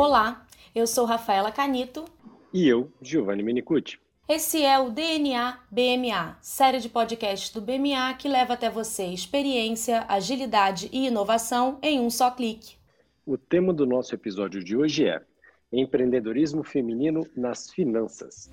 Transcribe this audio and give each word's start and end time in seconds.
Olá, 0.00 0.46
eu 0.76 0.86
sou 0.86 1.04
Rafaela 1.04 1.50
Canito. 1.50 2.04
E 2.54 2.68
eu, 2.68 2.88
Giovanni 3.02 3.42
Menicucci. 3.42 3.98
Esse 4.28 4.62
é 4.62 4.78
o 4.78 4.90
DNA 4.90 5.58
BMA, 5.68 6.38
série 6.40 6.78
de 6.78 6.88
podcasts 6.88 7.50
do 7.50 7.60
BMA 7.60 8.14
que 8.16 8.28
leva 8.28 8.54
até 8.54 8.70
você 8.70 9.06
experiência, 9.06 10.06
agilidade 10.08 10.88
e 10.92 11.08
inovação 11.08 11.80
em 11.82 11.98
um 11.98 12.10
só 12.10 12.30
clique. 12.30 12.76
O 13.26 13.36
tema 13.36 13.72
do 13.72 13.84
nosso 13.84 14.14
episódio 14.14 14.62
de 14.62 14.76
hoje 14.76 15.04
é 15.04 15.20
Empreendedorismo 15.72 16.62
Feminino 16.62 17.26
nas 17.36 17.68
Finanças. 17.68 18.48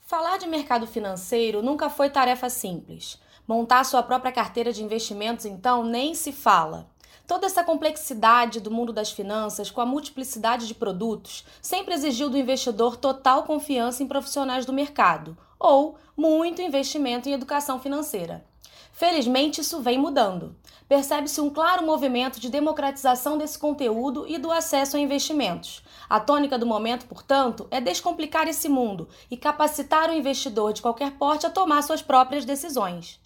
Falar 0.00 0.38
de 0.38 0.46
mercado 0.46 0.86
financeiro 0.86 1.62
nunca 1.62 1.90
foi 1.90 2.08
tarefa 2.08 2.48
simples. 2.48 3.20
Montar 3.46 3.84
sua 3.84 4.02
própria 4.02 4.30
carteira 4.30 4.72
de 4.72 4.84
investimentos, 4.84 5.44
então, 5.44 5.84
nem 5.84 6.14
se 6.14 6.32
fala. 6.32 6.86
Toda 7.26 7.46
essa 7.46 7.64
complexidade 7.64 8.60
do 8.60 8.70
mundo 8.70 8.92
das 8.92 9.10
finanças, 9.10 9.70
com 9.70 9.80
a 9.80 9.86
multiplicidade 9.86 10.66
de 10.66 10.74
produtos, 10.74 11.44
sempre 11.60 11.94
exigiu 11.94 12.28
do 12.28 12.38
investidor 12.38 12.96
total 12.96 13.44
confiança 13.44 14.02
em 14.02 14.06
profissionais 14.06 14.66
do 14.66 14.72
mercado 14.72 15.36
ou 15.58 15.96
muito 16.16 16.60
investimento 16.60 17.28
em 17.28 17.32
educação 17.32 17.80
financeira. 17.80 18.44
Felizmente, 18.92 19.60
isso 19.60 19.80
vem 19.80 19.98
mudando. 19.98 20.54
Percebe-se 20.88 21.40
um 21.40 21.48
claro 21.48 21.86
movimento 21.86 22.38
de 22.38 22.50
democratização 22.50 23.38
desse 23.38 23.58
conteúdo 23.58 24.26
e 24.28 24.36
do 24.36 24.50
acesso 24.50 24.96
a 24.96 25.00
investimentos. 25.00 25.82
A 26.10 26.20
tônica 26.20 26.58
do 26.58 26.66
momento, 26.66 27.06
portanto, 27.06 27.66
é 27.70 27.80
descomplicar 27.80 28.46
esse 28.46 28.68
mundo 28.68 29.08
e 29.30 29.36
capacitar 29.36 30.10
o 30.10 30.14
investidor 30.14 30.74
de 30.74 30.82
qualquer 30.82 31.12
porte 31.12 31.46
a 31.46 31.50
tomar 31.50 31.82
suas 31.82 32.02
próprias 32.02 32.44
decisões. 32.44 33.21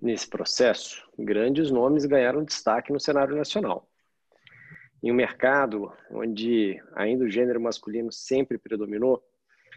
Nesse 0.00 0.28
processo, 0.28 1.02
grandes 1.18 1.70
nomes 1.70 2.04
ganharam 2.04 2.44
destaque 2.44 2.92
no 2.92 3.00
cenário 3.00 3.34
nacional. 3.34 3.88
Em 5.02 5.10
um 5.10 5.14
mercado 5.14 5.92
onde 6.10 6.82
ainda 6.94 7.24
o 7.24 7.30
gênero 7.30 7.60
masculino 7.60 8.12
sempre 8.12 8.58
predominou, 8.58 9.22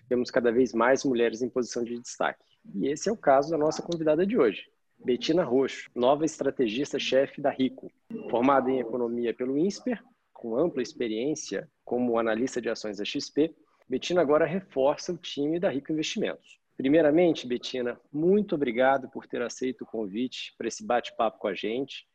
temos 0.09 0.29
cada 0.29 0.51
vez 0.51 0.73
mais 0.73 1.05
mulheres 1.05 1.41
em 1.41 1.49
posição 1.49 1.83
de 1.83 1.99
destaque. 1.99 2.43
E 2.75 2.87
esse 2.87 3.07
é 3.07 3.11
o 3.11 3.17
caso 3.17 3.51
da 3.51 3.57
nossa 3.57 3.81
convidada 3.81 4.25
de 4.25 4.37
hoje, 4.37 4.65
Betina 4.97 5.43
Roxo, 5.43 5.89
nova 5.95 6.25
estrategista-chefe 6.25 7.41
da 7.41 7.49
Rico. 7.49 7.89
Formada 8.29 8.69
em 8.69 8.79
economia 8.79 9.33
pelo 9.33 9.57
INSPER, 9.57 10.03
com 10.33 10.57
ampla 10.57 10.81
experiência 10.81 11.69
como 11.85 12.19
analista 12.19 12.61
de 12.61 12.69
ações 12.69 12.97
da 12.97 13.05
XP, 13.05 13.55
Betina 13.87 14.21
agora 14.21 14.45
reforça 14.45 15.13
o 15.13 15.17
time 15.17 15.59
da 15.59 15.69
Rico 15.69 15.91
Investimentos. 15.91 16.58
Primeiramente, 16.79 17.45
Betina, 17.45 17.99
muito 18.09 18.55
obrigado 18.55 19.09
por 19.09 19.27
ter 19.27 19.41
aceito 19.41 19.81
o 19.81 19.85
convite 19.85 20.55
para 20.57 20.65
esse 20.65 20.81
bate-papo 20.81 21.37
com 21.37 21.49
a 21.49 21.53
gente. 21.53 22.07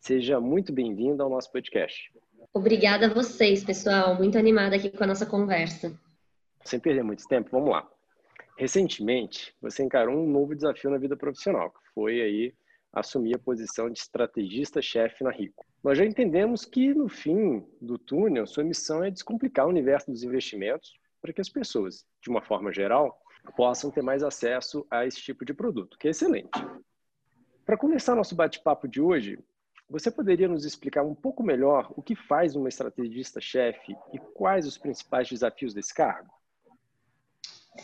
Seja 0.00 0.40
muito 0.40 0.72
bem-vinda 0.72 1.22
ao 1.22 1.30
nosso 1.30 1.52
podcast. 1.52 2.12
Obrigada 2.52 3.06
a 3.06 3.14
vocês, 3.14 3.62
pessoal. 3.62 4.16
Muito 4.16 4.36
animada 4.36 4.74
aqui 4.74 4.90
com 4.90 5.04
a 5.04 5.06
nossa 5.06 5.24
conversa. 5.24 5.96
Sem 6.64 6.80
perder 6.80 7.04
muito 7.04 7.28
tempo, 7.28 7.48
vamos 7.52 7.70
lá. 7.70 7.88
Recentemente, 8.56 9.54
você 9.62 9.84
encarou 9.84 10.16
um 10.16 10.28
novo 10.28 10.52
desafio 10.52 10.90
na 10.90 10.98
vida 10.98 11.16
profissional, 11.16 11.70
que 11.70 11.78
foi 11.94 12.20
aí 12.20 12.54
assumir 12.92 13.36
a 13.36 13.38
posição 13.38 13.88
de 13.88 14.00
estrategista-chefe 14.00 15.22
na 15.22 15.30
Rico. 15.30 15.64
Nós 15.80 15.96
já 15.96 16.04
entendemos 16.04 16.64
que, 16.64 16.92
no 16.92 17.08
fim 17.08 17.64
do 17.80 17.96
túnel, 17.96 18.48
sua 18.48 18.64
missão 18.64 19.04
é 19.04 19.12
descomplicar 19.12 19.66
o 19.66 19.70
universo 19.70 20.10
dos 20.10 20.24
investimentos 20.24 20.98
para 21.22 21.32
que 21.32 21.40
as 21.40 21.48
pessoas, 21.48 22.04
de 22.20 22.28
uma 22.28 22.42
forma 22.42 22.72
geral, 22.72 23.16
possam 23.56 23.90
ter 23.90 24.02
mais 24.02 24.22
acesso 24.22 24.86
a 24.90 25.06
esse 25.06 25.20
tipo 25.20 25.44
de 25.44 25.54
produto, 25.54 25.98
que 25.98 26.08
é 26.08 26.10
excelente. 26.10 26.50
Para 27.64 27.76
começar 27.76 28.14
nosso 28.14 28.34
bate-papo 28.34 28.88
de 28.88 29.00
hoje, 29.00 29.38
você 29.90 30.10
poderia 30.10 30.48
nos 30.48 30.64
explicar 30.64 31.02
um 31.02 31.14
pouco 31.14 31.42
melhor 31.42 31.92
o 31.96 32.02
que 32.02 32.14
faz 32.14 32.54
uma 32.54 32.68
estrategista-chefe 32.68 33.96
e 34.12 34.18
quais 34.18 34.66
os 34.66 34.76
principais 34.76 35.28
desafios 35.28 35.72
desse 35.72 35.94
cargo? 35.94 36.30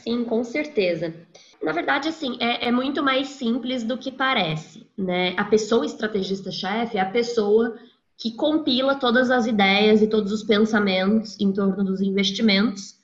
Sim, 0.03 0.25
com 0.25 0.43
certeza. 0.43 1.15
Na 1.63 1.73
verdade, 1.73 2.09
assim, 2.09 2.37
é, 2.41 2.69
é 2.69 2.73
muito 2.73 3.03
mais 3.03 3.29
simples 3.29 3.85
do 3.85 3.97
que 3.97 4.11
parece, 4.11 4.87
né? 4.99 5.35
A 5.37 5.45
pessoa 5.45 5.87
estrategista-chefe 5.87 6.99
é 6.99 7.01
a 7.01 7.11
pessoa 7.11 7.79
que 8.17 8.33
compila 8.33 8.97
todas 8.97 9.31
as 9.31 9.47
ideias 9.47 10.03
e 10.03 10.07
todos 10.07 10.33
os 10.33 10.43
pensamentos 10.43 11.39
em 11.41 11.53
torno 11.53 11.85
dos 11.85 12.01
investimentos 12.01 12.99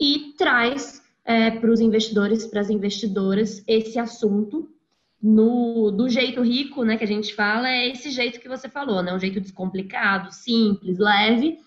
e 0.00 0.34
traz 0.36 0.99
é, 1.24 1.50
para 1.50 1.70
os 1.70 1.80
investidores, 1.80 2.46
para 2.46 2.60
as 2.60 2.70
investidoras, 2.70 3.62
esse 3.66 3.98
assunto 3.98 4.68
no, 5.22 5.90
do 5.90 6.08
jeito 6.08 6.42
rico, 6.42 6.82
né, 6.82 6.96
que 6.96 7.04
a 7.04 7.06
gente 7.06 7.34
fala, 7.34 7.68
é 7.68 7.88
esse 7.88 8.10
jeito 8.10 8.40
que 8.40 8.48
você 8.48 8.68
falou, 8.68 9.02
né, 9.02 9.12
um 9.12 9.20
jeito 9.20 9.40
descomplicado, 9.40 10.32
simples, 10.32 10.98
leve, 10.98 11.58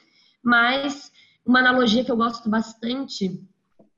mas 0.43 1.11
uma 1.45 1.59
analogia 1.59 2.03
que 2.03 2.11
eu 2.11 2.17
gosto 2.17 2.49
bastante 2.49 3.41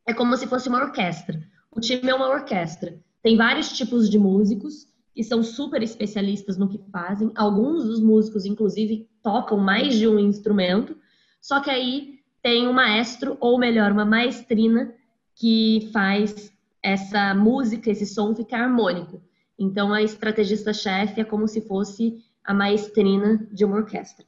é 0.05 0.13
como 0.13 0.35
se 0.35 0.47
fosse 0.47 0.67
uma 0.67 0.83
orquestra. 0.83 1.41
O 1.71 1.79
time 1.79 2.09
é 2.09 2.13
uma 2.13 2.29
orquestra. 2.29 2.99
Tem 3.21 3.35
vários 3.35 3.75
tipos 3.75 4.09
de 4.09 4.19
músicos 4.19 4.87
que 5.13 5.23
são 5.23 5.41
super 5.41 5.81
especialistas 5.81 6.57
no 6.57 6.67
que 6.67 6.79
fazem. 6.91 7.31
Alguns 7.35 7.85
dos 7.85 8.01
músicos, 8.01 8.45
inclusive, 8.45 9.07
tocam 9.23 9.57
mais 9.57 9.95
de 9.95 10.07
um 10.07 10.19
instrumento. 10.19 10.95
Só 11.41 11.59
que 11.59 11.69
aí 11.69 12.19
tem 12.41 12.67
um 12.67 12.73
maestro, 12.73 13.37
ou 13.39 13.57
melhor, 13.57 13.91
uma 13.91 14.05
maestrina, 14.05 14.93
que 15.35 15.89
faz 15.91 16.51
essa 16.81 17.33
música, 17.33 17.91
esse 17.91 18.05
som 18.05 18.35
ficar 18.35 18.61
harmônico. 18.61 19.21
Então, 19.57 19.93
a 19.93 20.01
estrategista-chefe 20.01 21.21
é 21.21 21.25
como 21.25 21.47
se 21.47 21.61
fosse 21.61 22.23
a 22.43 22.53
maestrina 22.53 23.47
de 23.51 23.65
uma 23.65 23.77
orquestra. 23.77 24.25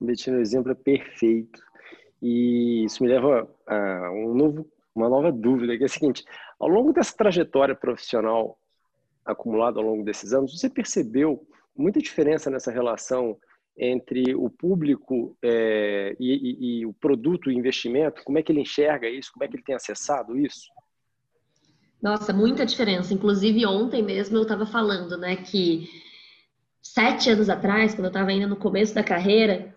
Betina, 0.00 0.38
o 0.38 0.40
exemplo 0.40 0.72
é 0.72 0.74
perfeito. 0.74 1.60
E 2.22 2.84
isso 2.84 3.02
me 3.02 3.08
leva 3.08 3.48
a 3.66 4.10
um 4.12 4.34
novo, 4.34 4.66
uma 4.94 5.08
nova 5.08 5.30
dúvida, 5.32 5.76
que 5.76 5.82
é 5.82 5.86
a 5.86 5.88
seguinte: 5.88 6.24
ao 6.58 6.68
longo 6.68 6.92
dessa 6.92 7.16
trajetória 7.16 7.74
profissional 7.74 8.58
acumulada 9.24 9.78
ao 9.78 9.84
longo 9.84 10.04
desses 10.04 10.32
anos, 10.32 10.58
você 10.58 10.70
percebeu 10.70 11.46
muita 11.76 12.00
diferença 12.00 12.50
nessa 12.50 12.70
relação 12.70 13.36
entre 13.78 14.34
o 14.34 14.50
público 14.50 15.36
é, 15.40 16.16
e, 16.18 16.32
e, 16.32 16.80
e, 16.80 16.86
o 16.86 16.92
produto, 16.92 17.46
o 17.46 17.52
investimento? 17.52 18.22
Como 18.24 18.38
é 18.38 18.42
que 18.42 18.50
ele 18.50 18.62
enxerga 18.62 19.08
isso? 19.08 19.32
Como 19.32 19.44
é 19.44 19.48
que 19.48 19.56
ele 19.56 19.62
tem 19.62 19.74
acessado 19.74 20.36
isso? 20.36 20.68
Nossa, 22.02 22.32
muita 22.32 22.66
diferença. 22.66 23.14
Inclusive, 23.14 23.64
ontem 23.66 24.02
mesmo 24.02 24.36
eu 24.36 24.42
estava 24.42 24.66
falando, 24.66 25.16
né, 25.16 25.36
que 25.36 25.88
sete 26.82 27.30
anos 27.30 27.48
atrás, 27.48 27.94
quando 27.94 28.06
eu 28.06 28.10
estava 28.10 28.30
ainda 28.30 28.46
no 28.46 28.56
começo 28.56 28.94
da 28.94 29.04
carreira, 29.04 29.74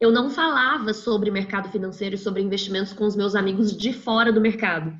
eu 0.00 0.10
não 0.10 0.28
falava 0.28 0.92
sobre 0.92 1.30
mercado 1.30 1.70
financeiro 1.70 2.14
e 2.14 2.18
sobre 2.18 2.42
investimentos 2.42 2.92
com 2.92 3.04
os 3.04 3.16
meus 3.16 3.34
amigos 3.34 3.74
de 3.76 3.92
fora 3.92 4.32
do 4.32 4.40
mercado. 4.40 4.92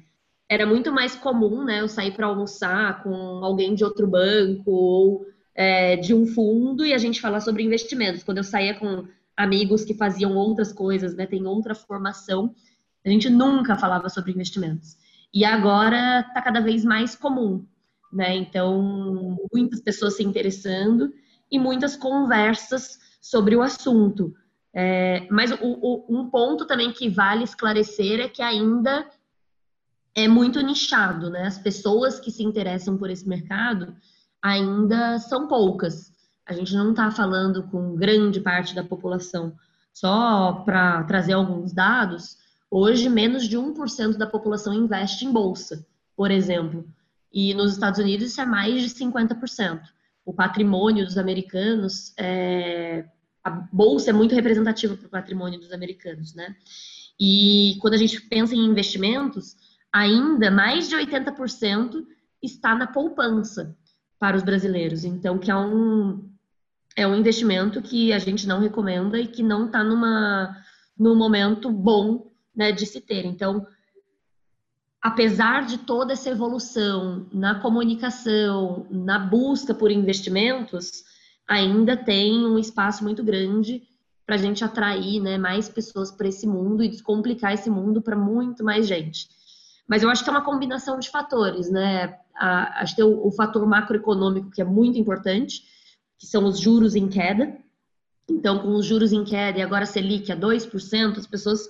Era 0.49 0.67
muito 0.67 0.93
mais 0.93 1.15
comum, 1.15 1.65
né, 1.65 1.81
eu 1.81 1.89
sair 1.89 2.13
para 2.13 2.27
almoçar 2.27 3.03
com 3.03 3.15
alguém 3.45 3.75
de 3.75 3.85
outro 3.85 4.07
banco 4.07 4.71
ou 4.71 5.27
é, 5.55 5.97
de 5.97 6.13
um 6.13 6.27
fundo 6.27 6.85
e 6.85 6.93
a 6.93 6.99
gente 6.99 7.21
falar 7.21 7.41
sobre 7.41 7.63
investimentos. 7.63 8.23
Quando 8.23 8.39
eu 8.39 8.45
saía 8.45 8.75
com 8.75 9.07
amigos 9.37 9.85
que 9.85 9.95
faziam 9.95 10.35
outras 10.35 10.73
coisas, 10.73 11.15
né, 11.15 11.27
tem 11.27 11.47
outra 11.47 11.75
formação, 11.75 12.55
a 13.05 13.09
gente 13.09 13.29
nunca 13.31 13.77
falava 13.77 14.09
sobre 14.09 14.33
investimentos. 14.33 14.97
E 15.33 15.45
agora 15.45 16.21
está 16.21 16.41
cada 16.41 16.61
vez 16.61 16.85
mais 16.85 17.15
comum, 17.15 17.67
né? 18.13 18.37
Então, 18.37 19.37
muitas 19.53 19.81
pessoas 19.81 20.17
se 20.17 20.23
interessando 20.23 21.13
e 21.51 21.59
muitas 21.59 21.97
conversas 21.97 22.99
sobre 23.21 23.57
o 23.57 23.63
assunto. 23.63 24.33
É, 24.73 25.27
mas 25.31 25.51
o, 25.51 25.57
o, 25.61 26.07
um 26.09 26.31
ponto 26.31 26.67
também 26.67 26.93
que 26.93 27.09
vale 27.09 27.45
esclarecer 27.45 28.21
é 28.21 28.29
que 28.29 28.43
ainda 28.43 29.09
é 30.15 30.29
muito 30.29 30.61
nichado, 30.61 31.29
né? 31.31 31.47
As 31.47 31.59
pessoas 31.59 32.21
que 32.21 32.31
se 32.31 32.45
interessam 32.45 32.97
por 32.97 33.11
esse 33.11 33.29
mercado 33.29 33.95
ainda 34.45 35.19
são 35.21 35.49
poucas. 35.49 36.13
A 36.45 36.53
gente 36.53 36.75
não 36.75 36.91
está 36.91 37.11
falando 37.11 37.63
com 37.63 37.97
grande 37.97 38.41
parte 38.41 38.75
da 38.75 38.85
população. 38.85 39.57
Só 39.91 40.63
para 40.67 41.03
trazer 41.05 41.33
alguns 41.33 41.73
dados, 41.73 42.37
hoje 42.71 43.09
menos 43.09 43.49
de 43.49 43.57
1% 43.57 44.19
da 44.19 44.27
população 44.27 44.75
investe 44.75 45.25
em 45.25 45.33
bolsa, 45.33 45.87
por 46.15 46.31
exemplo. 46.31 46.87
E 47.33 47.55
nos 47.55 47.73
Estados 47.73 47.99
Unidos 47.99 48.27
isso 48.27 48.41
é 48.43 48.45
mais 48.45 48.83
de 48.83 48.91
50%. 48.91 49.81
O 50.27 50.35
patrimônio 50.35 51.07
dos 51.07 51.17
americanos, 51.17 52.13
é... 52.19 53.07
a 53.43 53.49
bolsa 53.49 54.11
é 54.11 54.13
muito 54.13 54.35
representativa 54.35 54.95
para 54.95 55.07
o 55.07 55.11
patrimônio 55.11 55.59
dos 55.59 55.73
americanos, 55.73 56.35
né? 56.35 56.55
E 57.19 57.79
quando 57.81 57.95
a 57.95 57.99
gente 57.99 58.21
pensa 58.21 58.55
em 58.55 58.67
investimentos, 58.67 59.57
ainda 59.91 60.51
mais 60.51 60.87
de 60.91 60.97
80% 60.97 62.05
está 62.43 62.75
na 62.75 62.87
poupança 62.87 63.75
para 64.25 64.39
os 64.39 64.43
brasileiros. 64.43 65.05
Então, 65.05 65.37
que 65.37 65.51
é 65.51 65.55
um, 65.55 66.31
é 66.97 67.07
um 67.07 67.15
investimento 67.15 67.83
que 67.83 68.11
a 68.11 68.19
gente 68.19 68.47
não 68.47 68.59
recomenda 68.59 69.19
e 69.19 69.27
que 69.27 69.43
não 69.43 69.67
está 69.67 69.85
numa 69.85 70.57
num 70.99 71.15
momento 71.15 71.71
bom 71.71 72.33
né, 72.57 72.73
de 72.73 72.87
se 72.87 73.03
ter. 73.03 73.27
Então, 73.27 73.67
apesar 75.03 75.67
de 75.67 75.77
toda 75.77 76.15
essa 76.15 76.31
evolução 76.31 77.27
na 77.35 77.57
comunicação, 77.57 78.87
na 78.91 79.19
busca 79.19 79.75
por 79.75 79.91
investimentos, 79.91 81.05
ainda 81.47 81.95
tem 81.95 82.47
um 82.47 82.59
espaço 82.59 83.05
muito 83.05 83.23
grande 83.23 83.83
para 84.25 84.37
a 84.37 84.39
gente 84.39 84.65
atrair 84.65 85.21
né, 85.21 85.37
mais 85.37 85.69
pessoas 85.69 86.11
para 86.11 86.29
esse 86.29 86.47
mundo 86.47 86.83
e 86.83 86.89
descomplicar 86.89 87.53
esse 87.53 87.69
mundo 87.69 88.01
para 88.01 88.17
muito 88.17 88.65
mais 88.65 88.87
gente. 88.87 89.29
Mas 89.89 90.03
eu 90.03 90.11
acho 90.11 90.25
que 90.25 90.31
é 90.31 90.33
uma 90.33 90.45
combinação 90.45 90.99
de 90.99 91.11
fatores, 91.11 91.71
né? 91.71 92.19
A, 92.35 92.83
acho 92.83 92.95
que 92.95 93.03
tem 93.03 93.11
o, 93.11 93.27
o 93.27 93.31
fator 93.31 93.67
macroeconômico 93.67 94.51
que 94.51 94.63
é 94.63 94.65
muito 94.65 94.99
importante, 94.99 95.63
que 96.19 96.27
são 96.27 96.45
os 96.45 96.59
juros 96.59 96.95
em 96.95 97.09
queda. 97.09 97.57
Então, 98.29 98.59
com 98.61 98.75
os 98.75 98.87
juros 98.87 99.13
em 99.13 99.25
queda 99.25 99.59
e 99.59 99.63
agora 99.63 99.85
a 99.85 99.87
Selic 99.87 100.33
a 100.33 100.37
2%, 100.37 101.19
as 101.19 101.27
pessoas 101.27 101.69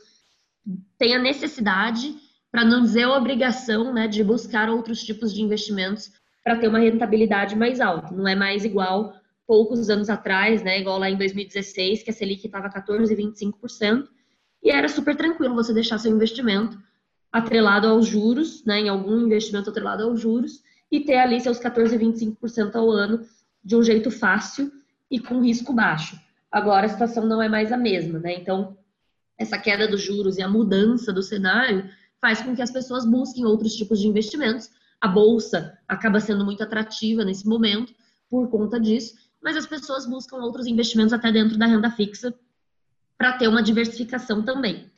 têm 0.97 1.15
a 1.15 1.19
necessidade 1.19 2.15
para 2.51 2.65
não 2.65 2.83
dizer 2.83 3.03
a 3.03 3.17
obrigação 3.17 3.93
né, 3.93 4.07
de 4.07 4.23
buscar 4.23 4.71
outros 4.71 5.03
tipos 5.03 5.35
de 5.35 5.43
investimentos 5.43 6.13
para 6.45 6.57
ter 6.57 6.69
uma 6.69 6.79
rentabilidade 6.79 7.57
mais 7.57 7.81
alta. 7.81 8.15
Não 8.15 8.29
é 8.29 8.37
mais 8.37 8.65
igual 8.65 9.13
poucos 9.47 9.91
anos 9.91 10.09
atrás, 10.09 10.63
né, 10.63 10.81
igual 10.81 10.99
lá 10.99 11.11
em 11.11 11.17
2016, 11.17 12.05
que 12.05 12.11
a 12.11 12.13
Selic 12.13 12.47
estava 12.47 12.71
14,25%, 12.71 14.07
e 14.63 14.71
era 14.71 14.89
super 14.89 15.17
tranquilo 15.17 15.55
você 15.55 15.75
deixar 15.75 15.99
seu 15.99 16.15
investimento 16.15 16.79
atrelado 17.35 17.89
aos 17.89 18.07
juros, 18.07 18.65
né, 18.65 18.79
em 18.79 18.89
algum 18.89 19.27
investimento 19.27 19.69
atrelado 19.69 20.05
aos 20.05 20.21
juros, 20.21 20.63
e 20.89 21.01
ter 21.01 21.17
ali 21.17 21.41
seus 21.41 21.59
14,25% 21.59 22.77
ao 22.77 22.89
ano 22.89 23.27
de 23.65 23.75
um 23.75 23.83
jeito 23.83 24.09
fácil 24.09 24.71
e 25.11 25.19
com 25.19 25.43
risco 25.43 25.73
baixo. 25.73 26.17
Agora 26.49 26.87
a 26.87 26.89
situação 26.89 27.27
não 27.27 27.43
é 27.43 27.49
mais 27.49 27.73
a 27.73 27.77
mesma, 27.77 28.21
né? 28.21 28.35
Então, 28.35 28.79
essa 29.37 29.59
queda 29.59 29.89
dos 29.89 30.01
juros 30.01 30.39
e 30.39 30.43
a 30.43 30.49
mudança 30.49 31.13
do 31.13 31.25
cenário 31.25 31.91
faz 32.21 32.41
com 32.41 32.55
que 32.55 32.63
as 32.63 32.71
pessoas 32.71 33.05
busquem 33.05 33.45
outros 33.45 33.75
tipos 33.75 33.99
de 33.99 34.07
investimentos. 34.07 34.71
A 35.01 35.09
bolsa 35.09 35.77
acaba 35.89 36.21
sendo 36.21 36.45
muito 36.45 36.63
atrativa 36.63 37.25
nesse 37.25 37.49
momento 37.49 37.93
por 38.31 38.49
conta 38.49 38.79
disso, 38.79 39.17
mas 39.43 39.57
as 39.57 39.67
pessoas 39.67 40.07
buscam 40.07 40.37
outros 40.37 40.69
investimentos 40.69 41.13
até 41.13 41.33
dentro 41.33 41.59
da 41.59 41.67
renda 41.67 41.91
fixa 41.91 42.33
para 43.19 43.33
ter 43.33 43.49
uma 43.49 43.61
diversificação 43.61 44.41
também. 44.41 44.89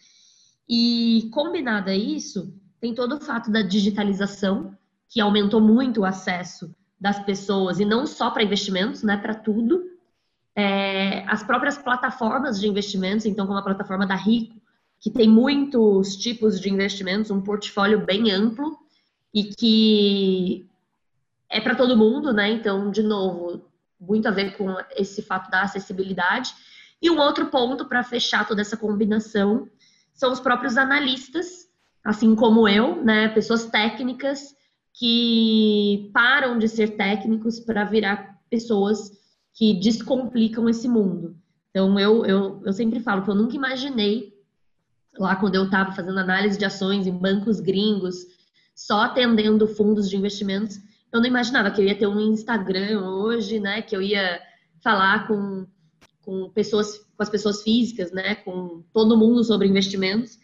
E 0.68 1.28
combinado 1.32 1.90
a 1.90 1.94
isso, 1.94 2.52
tem 2.80 2.94
todo 2.94 3.16
o 3.16 3.20
fato 3.20 3.50
da 3.50 3.62
digitalização, 3.62 4.76
que 5.08 5.20
aumentou 5.20 5.60
muito 5.60 6.00
o 6.00 6.04
acesso 6.04 6.74
das 7.00 7.18
pessoas, 7.24 7.78
e 7.78 7.84
não 7.84 8.06
só 8.06 8.30
para 8.30 8.42
investimentos, 8.42 9.02
né, 9.02 9.16
para 9.16 9.34
tudo. 9.34 9.84
É, 10.54 11.24
as 11.28 11.42
próprias 11.42 11.76
plataformas 11.76 12.58
de 12.58 12.66
investimentos, 12.66 13.26
então, 13.26 13.46
como 13.46 13.58
a 13.58 13.62
plataforma 13.62 14.06
da 14.06 14.16
Rico, 14.16 14.60
que 14.98 15.10
tem 15.10 15.28
muitos 15.28 16.16
tipos 16.16 16.60
de 16.60 16.70
investimentos, 16.70 17.30
um 17.30 17.42
portfólio 17.42 18.04
bem 18.04 18.30
amplo 18.30 18.78
e 19.32 19.44
que 19.44 20.66
é 21.50 21.60
para 21.60 21.74
todo 21.74 21.96
mundo, 21.96 22.32
né? 22.32 22.50
Então, 22.50 22.90
de 22.90 23.02
novo, 23.02 23.70
muito 24.00 24.26
a 24.26 24.30
ver 24.30 24.56
com 24.56 24.74
esse 24.96 25.22
fato 25.22 25.50
da 25.50 25.62
acessibilidade. 25.62 26.54
E 27.00 27.10
um 27.10 27.18
outro 27.18 27.46
ponto 27.46 27.84
para 27.84 28.02
fechar 28.02 28.48
toda 28.48 28.62
essa 28.62 28.76
combinação 28.76 29.68
são 30.16 30.32
os 30.32 30.40
próprios 30.40 30.76
analistas, 30.76 31.68
assim 32.02 32.34
como 32.34 32.66
eu, 32.66 33.04
né? 33.04 33.28
Pessoas 33.28 33.66
técnicas 33.66 34.56
que 34.92 36.10
param 36.12 36.58
de 36.58 36.66
ser 36.68 36.96
técnicos 36.96 37.60
para 37.60 37.84
virar 37.84 38.40
pessoas 38.50 39.12
que 39.52 39.74
descomplicam 39.74 40.68
esse 40.68 40.88
mundo. 40.88 41.36
Então, 41.70 41.98
eu, 42.00 42.24
eu, 42.24 42.62
eu 42.64 42.72
sempre 42.72 42.98
falo 43.00 43.22
que 43.22 43.30
eu 43.30 43.34
nunca 43.34 43.54
imaginei 43.54 44.34
lá 45.18 45.36
quando 45.36 45.54
eu 45.54 45.64
estava 45.64 45.92
fazendo 45.92 46.18
análise 46.18 46.58
de 46.58 46.64
ações 46.64 47.06
em 47.06 47.12
bancos 47.12 47.60
gringos, 47.60 48.16
só 48.74 49.02
atendendo 49.02 49.66
fundos 49.66 50.08
de 50.08 50.16
investimentos, 50.16 50.78
eu 51.12 51.20
não 51.20 51.26
imaginava 51.26 51.70
que 51.70 51.80
eu 51.80 51.86
ia 51.86 51.96
ter 51.96 52.06
um 52.06 52.20
Instagram 52.20 53.00
hoje, 53.00 53.58
né? 53.60 53.80
Que 53.80 53.96
eu 53.96 54.02
ia 54.02 54.40
falar 54.82 55.26
com, 55.26 55.66
com 56.26 56.50
pessoas, 56.50 56.98
com 56.98 57.22
as 57.22 57.30
pessoas 57.30 57.62
físicas, 57.62 58.10
né? 58.10 58.34
Com 58.34 58.82
todo 58.92 59.16
mundo 59.16 59.44
sobre 59.44 59.68
investimentos. 59.68 60.38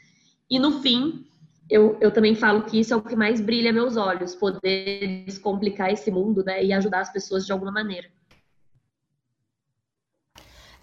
E 0.49 0.59
no 0.59 0.81
fim, 0.81 1.27
eu, 1.69 1.99
eu 2.01 2.13
também 2.13 2.37
falo 2.37 2.63
que 2.63 2.79
isso 2.79 2.95
é 2.95 2.97
o 2.97 3.03
que 3.03 3.17
mais 3.17 3.41
brilha 3.41 3.73
meus 3.73 3.97
olhos, 3.97 4.35
poder 4.35 5.25
descomplicar 5.27 5.91
esse 5.91 6.11
mundo, 6.11 6.45
né? 6.45 6.65
E 6.65 6.73
ajudar 6.73 7.01
as 7.01 7.13
pessoas 7.13 7.45
de 7.45 7.53
alguma 7.53 7.73
maneira. 7.73 8.09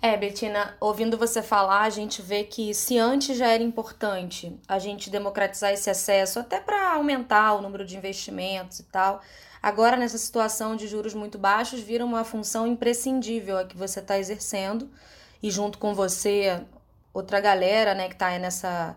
É, 0.01 0.15
Betina, 0.15 0.77
ouvindo 0.79 1.17
você 1.17 1.41
falar, 1.41 1.81
a 1.81 1.89
gente 1.89 2.21
vê 2.21 2.43
que 2.43 2.73
se 2.73 2.97
antes 2.97 3.37
já 3.37 3.47
era 3.47 3.61
importante 3.61 4.57
a 4.65 4.79
gente 4.79 5.09
democratizar 5.09 5.73
esse 5.73 5.89
acesso, 5.89 6.39
até 6.39 6.59
para 6.59 6.93
aumentar 6.93 7.53
o 7.53 7.61
número 7.61 7.85
de 7.85 7.97
investimentos 7.97 8.79
e 8.79 8.83
tal, 8.83 9.21
agora 9.61 9.97
nessa 9.97 10.17
situação 10.17 10.75
de 10.75 10.87
juros 10.87 11.13
muito 11.13 11.37
baixos, 11.37 11.79
vira 11.79 12.05
uma 12.05 12.23
função 12.23 12.65
imprescindível 12.65 13.57
a 13.57 13.65
que 13.65 13.77
você 13.77 13.99
está 13.99 14.17
exercendo, 14.17 14.89
e 15.41 15.49
junto 15.49 15.77
com 15.77 15.93
você, 15.93 16.61
outra 17.13 17.39
galera 17.39 17.93
né, 17.93 18.07
que 18.07 18.15
está 18.15 18.37
nessa, 18.37 18.95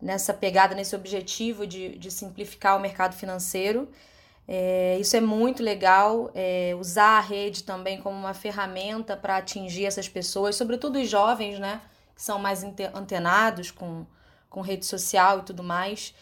nessa 0.00 0.32
pegada, 0.34 0.74
nesse 0.74 0.94
objetivo 0.94 1.66
de, 1.66 1.98
de 1.98 2.10
simplificar 2.10 2.76
o 2.76 2.80
mercado 2.80 3.14
financeiro. 3.14 3.88
É, 4.46 4.98
isso 5.00 5.16
é 5.16 5.20
muito 5.20 5.62
legal, 5.62 6.30
é, 6.34 6.76
usar 6.78 7.18
a 7.18 7.20
rede 7.20 7.64
também 7.64 8.00
como 8.00 8.16
uma 8.16 8.34
ferramenta 8.34 9.16
para 9.16 9.38
atingir 9.38 9.86
essas 9.86 10.08
pessoas, 10.08 10.54
sobretudo 10.54 10.98
os 10.98 11.08
jovens, 11.08 11.58
né? 11.58 11.80
Que 12.14 12.22
são 12.22 12.38
mais 12.38 12.62
antenados 12.62 13.70
com, 13.70 14.06
com 14.50 14.60
rede 14.60 14.84
social 14.84 15.40
e 15.40 15.42
tudo 15.42 15.62
mais. 15.62 16.14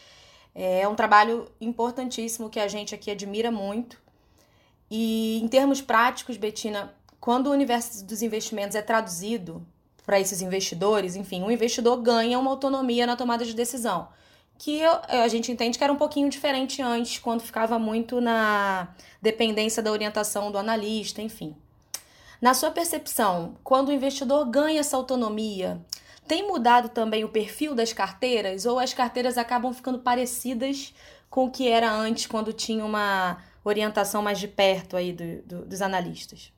É, 0.55 0.81
é 0.81 0.87
um 0.87 0.95
trabalho 0.95 1.47
importantíssimo 1.59 2.49
que 2.49 2.59
a 2.59 2.67
gente 2.67 2.93
aqui 2.93 3.11
admira 3.11 3.51
muito. 3.51 4.01
E 4.89 5.39
em 5.43 5.47
termos 5.47 5.81
práticos, 5.81 6.37
Betina, 6.37 6.93
quando 7.19 7.47
o 7.47 7.51
universo 7.51 8.05
dos 8.05 8.21
investimentos 8.21 8.75
é 8.75 8.81
traduzido 8.81 9.65
para 10.05 10.19
esses 10.19 10.41
investidores, 10.41 11.15
enfim, 11.15 11.43
o 11.43 11.51
investidor 11.51 11.97
ganha 12.01 12.37
uma 12.37 12.51
autonomia 12.51 13.07
na 13.07 13.15
tomada 13.15 13.45
de 13.45 13.53
decisão 13.53 14.09
que 14.57 14.81
a 14.83 15.27
gente 15.27 15.51
entende 15.51 15.77
que 15.77 15.83
era 15.83 15.91
um 15.91 15.97
pouquinho 15.97 16.29
diferente 16.29 16.81
antes, 16.81 17.19
quando 17.19 17.41
ficava 17.41 17.77
muito 17.77 18.21
na 18.21 18.87
dependência 19.21 19.83
da 19.83 19.91
orientação 19.91 20.51
do 20.51 20.57
analista, 20.57 21.21
enfim. 21.21 21.55
Na 22.41 22.53
sua 22.53 22.71
percepção, 22.71 23.55
quando 23.63 23.89
o 23.89 23.91
investidor 23.91 24.45
ganha 24.45 24.79
essa 24.79 24.97
autonomia, 24.97 25.81
tem 26.27 26.47
mudado 26.47 26.89
também 26.89 27.23
o 27.23 27.29
perfil 27.29 27.75
das 27.75 27.93
carteiras 27.93 28.65
ou 28.65 28.79
as 28.79 28.93
carteiras 28.93 29.37
acabam 29.37 29.73
ficando 29.73 29.99
parecidas 29.99 30.93
com 31.29 31.45
o 31.45 31.51
que 31.51 31.67
era 31.67 31.91
antes, 31.91 32.27
quando 32.27 32.53
tinha 32.53 32.85
uma 32.85 33.37
orientação 33.63 34.21
mais 34.21 34.39
de 34.39 34.47
perto 34.47 34.95
aí 34.95 35.11
do, 35.13 35.41
do, 35.43 35.65
dos 35.65 35.81
analistas? 35.81 36.51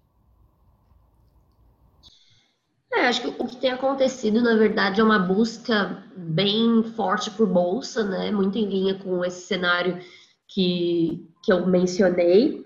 É, 2.92 3.08
acho 3.08 3.22
que 3.22 3.28
o 3.28 3.48
que 3.48 3.58
tem 3.58 3.72
acontecido, 3.72 4.42
na 4.42 4.56
verdade, 4.56 5.01
é 5.01 5.04
uma 5.04 5.20
busca 5.20 6.04
bem 6.16 6.82
forte 6.96 7.30
por 7.32 7.48
bolsa, 7.48 8.04
né? 8.04 8.32
Muito 8.32 8.58
em 8.58 8.66
linha 8.66 8.96
com 8.96 9.24
esse 9.24 9.48
cenário 9.48 10.00
que, 10.48 11.28
que 11.44 11.51
eu 11.51 11.66
mencionei. 11.66 12.66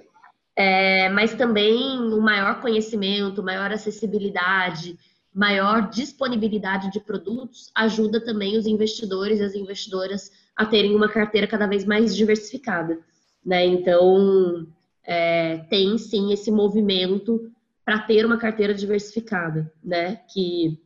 É, 0.56 1.10
mas 1.10 1.34
também 1.34 1.98
o 2.14 2.22
maior 2.22 2.62
conhecimento, 2.62 3.42
maior 3.42 3.72
acessibilidade, 3.72 4.98
maior 5.34 5.90
disponibilidade 5.90 6.92
de 6.92 7.00
produtos 7.00 7.72
ajuda 7.76 8.20
também 8.20 8.58
os 8.58 8.66
investidores 8.66 9.40
e 9.40 9.44
as 9.44 9.56
investidoras 9.56 10.32
a 10.56 10.66
terem 10.66 10.96
uma 10.96 11.08
carteira 11.08 11.48
cada 11.48 11.68
vez 11.68 11.86
mais 11.86 12.16
diversificada, 12.16 13.00
né? 13.46 13.66
Então, 13.66 14.68
é, 15.04 15.60
tem 15.70 15.98
sim 15.98 16.34
esse 16.34 16.52
movimento 16.52 17.52
para 17.86 18.00
ter 18.00 18.26
uma 18.26 18.38
carteira 18.38 18.74
diversificada, 18.74 19.72
né? 19.84 20.18
Que 20.34 20.80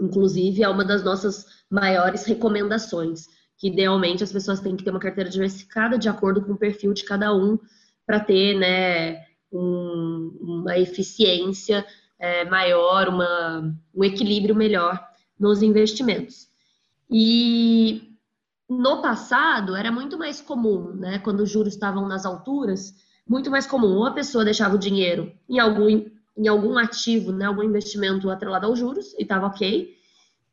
inclusive 0.00 0.62
é 0.62 0.68
uma 0.68 0.84
das 0.84 1.04
nossas 1.04 1.46
maiores 1.70 2.24
recomendações, 2.24 3.26
que 3.58 3.68
idealmente 3.68 4.24
as 4.24 4.32
pessoas 4.32 4.60
têm 4.60 4.76
que 4.76 4.84
ter 4.84 4.90
uma 4.90 5.00
carteira 5.00 5.30
diversificada 5.30 5.96
de 5.96 6.08
acordo 6.08 6.42
com 6.42 6.52
o 6.52 6.58
perfil 6.58 6.92
de 6.92 7.04
cada 7.04 7.34
um 7.34 7.58
para 8.06 8.20
ter, 8.20 8.58
né, 8.58 9.24
um, 9.52 10.36
uma 10.40 10.78
eficiência 10.78 11.86
é, 12.18 12.44
maior, 12.44 13.08
uma, 13.08 13.74
um 13.94 14.04
equilíbrio 14.04 14.54
melhor 14.54 15.02
nos 15.38 15.62
investimentos. 15.62 16.48
E 17.10 18.16
no 18.68 19.02
passado 19.02 19.76
era 19.76 19.92
muito 19.92 20.18
mais 20.18 20.40
comum, 20.40 20.94
né, 20.94 21.18
quando 21.18 21.40
os 21.40 21.50
juros 21.50 21.74
estavam 21.74 22.08
nas 22.08 22.24
alturas, 22.24 22.94
muito 23.26 23.50
mais 23.50 23.66
comum 23.66 23.96
ou 23.96 24.06
a 24.06 24.12
pessoa 24.12 24.44
deixava 24.44 24.74
o 24.74 24.78
dinheiro 24.78 25.32
em 25.48 25.58
algum 25.58 26.14
em 26.36 26.48
algum 26.48 26.76
ativo, 26.76 27.30
né, 27.30 27.44
algum 27.44 27.62
investimento 27.62 28.28
atrelado 28.28 28.66
aos 28.66 28.76
juros, 28.76 29.14
e 29.14 29.22
estava 29.22 29.46
ok, 29.46 29.96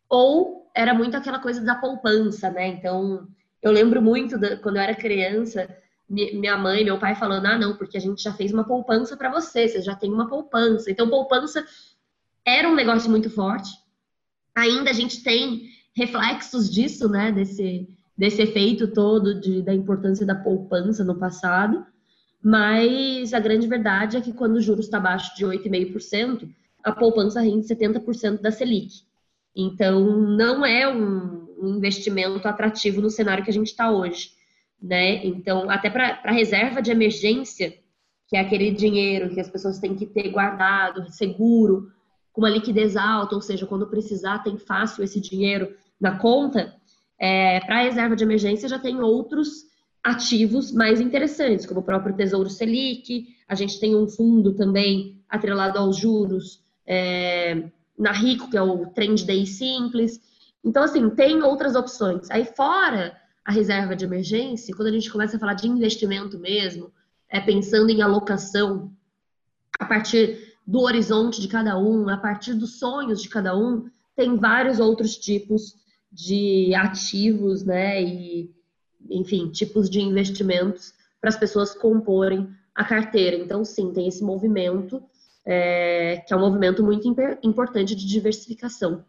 ou 0.07 0.69
era 0.75 0.93
muito 0.93 1.17
aquela 1.17 1.39
coisa 1.39 1.61
da 1.61 1.75
poupança, 1.75 2.49
né? 2.51 2.67
Então, 2.67 3.27
eu 3.61 3.71
lembro 3.71 4.01
muito 4.01 4.37
de, 4.37 4.57
quando 4.57 4.77
eu 4.77 4.83
era 4.83 4.95
criança, 4.95 5.67
minha 6.11 6.57
mãe, 6.57 6.83
meu 6.83 6.99
pai 6.99 7.15
falando: 7.15 7.45
ah, 7.45 7.57
não, 7.57 7.75
porque 7.77 7.97
a 7.97 8.01
gente 8.01 8.21
já 8.21 8.33
fez 8.33 8.51
uma 8.51 8.65
poupança 8.65 9.15
para 9.15 9.31
você, 9.31 9.67
você 9.67 9.81
já 9.81 9.95
tem 9.95 10.11
uma 10.11 10.27
poupança. 10.27 10.91
Então, 10.91 11.09
poupança 11.09 11.65
era 12.45 12.67
um 12.69 12.75
negócio 12.75 13.09
muito 13.09 13.29
forte. 13.29 13.69
Ainda 14.55 14.89
a 14.89 14.93
gente 14.93 15.23
tem 15.23 15.69
reflexos 15.95 16.69
disso, 16.69 17.07
né? 17.07 17.31
Desse, 17.31 17.87
desse 18.17 18.41
efeito 18.41 18.87
todo 18.87 19.39
de, 19.39 19.61
da 19.61 19.73
importância 19.73 20.25
da 20.25 20.35
poupança 20.35 21.03
no 21.03 21.17
passado, 21.17 21.85
mas 22.43 23.33
a 23.33 23.39
grande 23.39 23.67
verdade 23.67 24.17
é 24.17 24.21
que 24.21 24.33
quando 24.33 24.57
o 24.57 24.61
juros 24.61 24.85
está 24.85 24.97
abaixo 24.97 25.35
de 25.35 25.45
8,5%, 25.45 26.49
a 26.83 26.91
poupança 26.91 27.39
rende 27.39 27.67
70% 27.67 28.41
da 28.41 28.51
Selic. 28.51 29.03
Então, 29.55 30.01
não 30.27 30.65
é 30.65 30.91
um, 30.91 31.47
um 31.59 31.75
investimento 31.77 32.47
atrativo 32.47 33.01
no 33.01 33.09
cenário 33.09 33.43
que 33.43 33.49
a 33.49 33.53
gente 33.53 33.67
está 33.67 33.91
hoje. 33.91 34.31
Né? 34.81 35.25
Então, 35.25 35.69
até 35.69 35.89
para 35.89 36.21
a 36.23 36.31
reserva 36.31 36.81
de 36.81 36.91
emergência, 36.91 37.73
que 38.27 38.35
é 38.35 38.39
aquele 38.39 38.71
dinheiro 38.71 39.33
que 39.33 39.39
as 39.39 39.49
pessoas 39.49 39.77
têm 39.77 39.95
que 39.95 40.05
ter 40.05 40.29
guardado, 40.29 41.11
seguro, 41.11 41.91
com 42.31 42.41
uma 42.41 42.49
liquidez 42.49 42.95
alta, 42.95 43.35
ou 43.35 43.41
seja, 43.41 43.67
quando 43.67 43.87
precisar, 43.87 44.39
tem 44.39 44.57
fácil 44.57 45.03
esse 45.03 45.19
dinheiro 45.19 45.75
na 45.99 46.17
conta. 46.17 46.73
É, 47.19 47.59
para 47.59 47.79
a 47.79 47.83
reserva 47.83 48.15
de 48.15 48.23
emergência 48.23 48.69
já 48.69 48.79
tem 48.79 49.01
outros 49.01 49.69
ativos 50.03 50.71
mais 50.71 50.99
interessantes, 50.99 51.65
como 51.65 51.81
o 51.81 51.83
próprio 51.83 52.15
Tesouro 52.15 52.49
Selic, 52.49 53.27
a 53.47 53.53
gente 53.53 53.79
tem 53.79 53.95
um 53.95 54.07
fundo 54.07 54.53
também 54.53 55.21
atrelado 55.29 55.77
aos 55.77 55.97
juros 55.97 56.63
é, 56.87 57.65
na 57.97 58.11
Rico, 58.11 58.49
que 58.49 58.57
é 58.57 58.61
o 58.61 58.87
Trend 58.87 59.25
Day 59.25 59.45
Simples. 59.45 60.19
Então, 60.63 60.83
assim, 60.83 61.09
tem 61.11 61.43
outras 61.43 61.75
opções. 61.75 62.31
Aí, 62.31 62.45
fora 62.45 63.15
a 63.43 63.51
reserva 63.51 63.95
de 63.95 64.05
emergência, 64.05 64.75
quando 64.75 64.89
a 64.89 64.91
gente 64.91 65.11
começa 65.11 65.37
a 65.37 65.39
falar 65.39 65.55
de 65.55 65.67
investimento 65.67 66.37
mesmo, 66.37 66.91
é 67.29 67.39
pensando 67.39 67.89
em 67.89 68.01
alocação 68.01 68.91
a 69.79 69.85
partir 69.85 70.55
do 70.65 70.81
horizonte 70.81 71.41
de 71.41 71.47
cada 71.47 71.77
um, 71.77 72.07
a 72.07 72.17
partir 72.17 72.53
dos 72.53 72.77
sonhos 72.77 73.21
de 73.21 73.29
cada 73.29 73.57
um, 73.57 73.89
tem 74.15 74.37
vários 74.37 74.79
outros 74.79 75.17
tipos 75.17 75.75
de 76.11 76.73
ativos, 76.75 77.63
né? 77.63 78.01
E, 78.03 78.53
enfim, 79.09 79.49
tipos 79.49 79.89
de 79.89 80.01
investimentos 80.01 80.93
para 81.19 81.29
as 81.29 81.37
pessoas 81.37 81.73
comporem 81.73 82.53
a 82.75 82.83
carteira. 82.83 83.37
Então, 83.37 83.63
sim, 83.63 83.91
tem 83.91 84.07
esse 84.07 84.23
movimento, 84.23 85.01
é, 85.45 86.23
que 86.27 86.33
é 86.33 86.37
um 86.37 86.41
movimento 86.41 86.83
muito 86.83 87.07
importante 87.41 87.95
de 87.95 88.05
diversificação. 88.05 89.03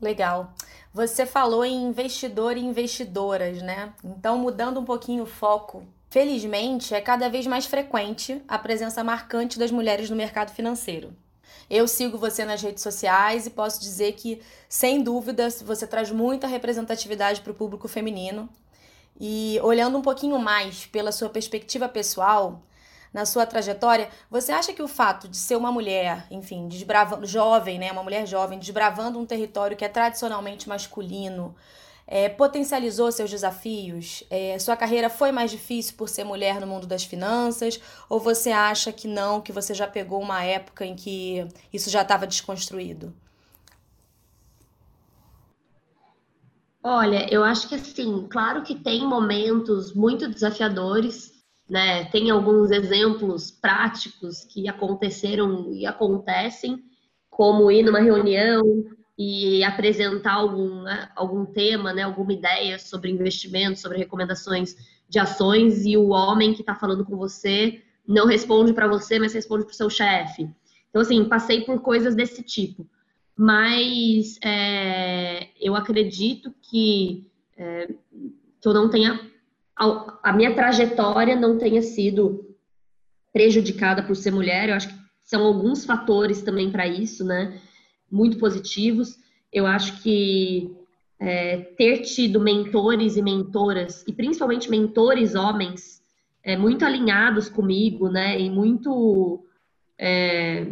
Legal. 0.00 0.54
Você 0.94 1.26
falou 1.26 1.64
em 1.64 1.86
investidor 1.86 2.56
e 2.56 2.60
investidoras, 2.60 3.60
né? 3.60 3.92
Então, 4.04 4.38
mudando 4.38 4.78
um 4.78 4.84
pouquinho 4.84 5.24
o 5.24 5.26
foco, 5.26 5.82
felizmente 6.08 6.94
é 6.94 7.00
cada 7.00 7.28
vez 7.28 7.48
mais 7.48 7.66
frequente 7.66 8.40
a 8.46 8.56
presença 8.56 9.02
marcante 9.02 9.58
das 9.58 9.72
mulheres 9.72 10.08
no 10.08 10.14
mercado 10.14 10.52
financeiro. 10.52 11.12
Eu 11.68 11.88
sigo 11.88 12.16
você 12.16 12.44
nas 12.44 12.62
redes 12.62 12.84
sociais 12.84 13.44
e 13.44 13.50
posso 13.50 13.80
dizer 13.80 14.12
que, 14.12 14.40
sem 14.68 15.02
dúvida, 15.02 15.50
você 15.50 15.84
traz 15.84 16.12
muita 16.12 16.46
representatividade 16.46 17.40
para 17.40 17.50
o 17.50 17.56
público 17.56 17.88
feminino. 17.88 18.48
E 19.18 19.58
olhando 19.64 19.98
um 19.98 20.02
pouquinho 20.02 20.38
mais 20.38 20.86
pela 20.86 21.10
sua 21.10 21.28
perspectiva 21.28 21.88
pessoal, 21.88 22.62
na 23.14 23.24
sua 23.24 23.46
trajetória, 23.46 24.08
você 24.28 24.50
acha 24.50 24.72
que 24.72 24.82
o 24.82 24.88
fato 24.88 25.28
de 25.28 25.36
ser 25.36 25.54
uma 25.54 25.70
mulher, 25.70 26.26
enfim, 26.32 26.66
desbravando, 26.66 27.24
jovem, 27.24 27.78
né, 27.78 27.92
uma 27.92 28.02
mulher 28.02 28.26
jovem, 28.26 28.58
desbravando 28.58 29.20
um 29.20 29.24
território 29.24 29.76
que 29.76 29.84
é 29.84 29.88
tradicionalmente 29.88 30.68
masculino, 30.68 31.54
é, 32.08 32.28
potencializou 32.28 33.12
seus 33.12 33.30
desafios? 33.30 34.24
É, 34.28 34.58
sua 34.58 34.76
carreira 34.76 35.08
foi 35.08 35.30
mais 35.30 35.52
difícil 35.52 35.94
por 35.96 36.08
ser 36.08 36.24
mulher 36.24 36.60
no 36.60 36.66
mundo 36.66 36.88
das 36.88 37.04
finanças? 37.04 37.80
Ou 38.08 38.18
você 38.18 38.50
acha 38.50 38.92
que 38.92 39.06
não, 39.06 39.40
que 39.40 39.52
você 39.52 39.72
já 39.72 39.86
pegou 39.86 40.20
uma 40.20 40.42
época 40.42 40.84
em 40.84 40.96
que 40.96 41.46
isso 41.72 41.88
já 41.90 42.02
estava 42.02 42.26
desconstruído? 42.26 43.14
Olha, 46.82 47.32
eu 47.32 47.44
acho 47.44 47.68
que 47.68 47.76
assim, 47.76 48.26
claro 48.28 48.62
que 48.62 48.74
tem 48.74 49.06
momentos 49.06 49.94
muito 49.94 50.28
desafiadores 50.28 51.33
né? 51.68 52.04
Tem 52.06 52.30
alguns 52.30 52.70
exemplos 52.70 53.50
práticos 53.50 54.44
que 54.44 54.68
aconteceram 54.68 55.72
e 55.72 55.86
acontecem, 55.86 56.82
como 57.30 57.70
ir 57.70 57.82
numa 57.82 58.00
reunião 58.00 58.62
e 59.18 59.62
apresentar 59.64 60.34
algum, 60.34 60.82
né, 60.82 61.08
algum 61.14 61.44
tema, 61.46 61.92
né, 61.92 62.02
alguma 62.02 62.32
ideia 62.32 62.78
sobre 62.78 63.10
investimento, 63.10 63.78
sobre 63.78 63.98
recomendações 63.98 64.76
de 65.08 65.18
ações, 65.18 65.84
e 65.84 65.96
o 65.96 66.08
homem 66.08 66.52
que 66.52 66.60
está 66.60 66.74
falando 66.74 67.04
com 67.04 67.16
você 67.16 67.82
não 68.06 68.26
responde 68.26 68.72
para 68.72 68.88
você, 68.88 69.18
mas 69.18 69.32
responde 69.32 69.64
para 69.64 69.72
o 69.72 69.76
seu 69.76 69.88
chefe. 69.88 70.48
Então, 70.90 71.02
assim, 71.02 71.24
passei 71.28 71.62
por 71.62 71.80
coisas 71.80 72.14
desse 72.14 72.42
tipo. 72.42 72.86
Mas 73.36 74.38
é, 74.44 75.48
eu 75.60 75.74
acredito 75.74 76.54
que, 76.62 77.26
é, 77.56 77.88
que 78.60 78.68
eu 78.68 78.72
não 78.72 78.88
tenha 78.88 79.20
a, 79.76 80.32
minha 80.32 80.54
trajetória 80.54 81.34
não 81.34 81.58
tenha 81.58 81.82
sido 81.82 82.54
prejudicada 83.32 84.02
por 84.02 84.14
ser 84.14 84.30
mulher. 84.30 84.68
Eu 84.68 84.76
acho 84.76 84.88
que 84.88 84.94
são 85.24 85.44
alguns 85.44 85.84
fatores 85.84 86.42
também 86.42 86.70
para 86.70 86.86
isso, 86.86 87.24
né? 87.24 87.60
Muito 88.10 88.38
positivos. 88.38 89.18
Eu 89.52 89.66
acho 89.66 90.02
que 90.02 90.76
é, 91.18 91.56
ter 91.76 92.02
tido 92.02 92.40
mentores 92.40 93.16
e 93.16 93.22
mentoras, 93.22 94.04
e 94.06 94.12
principalmente 94.12 94.70
mentores 94.70 95.34
homens, 95.34 96.02
é, 96.42 96.56
muito 96.56 96.84
alinhados 96.84 97.48
comigo, 97.48 98.08
né? 98.08 98.40
E 98.40 98.50
muito. 98.50 99.44
É, 99.98 100.66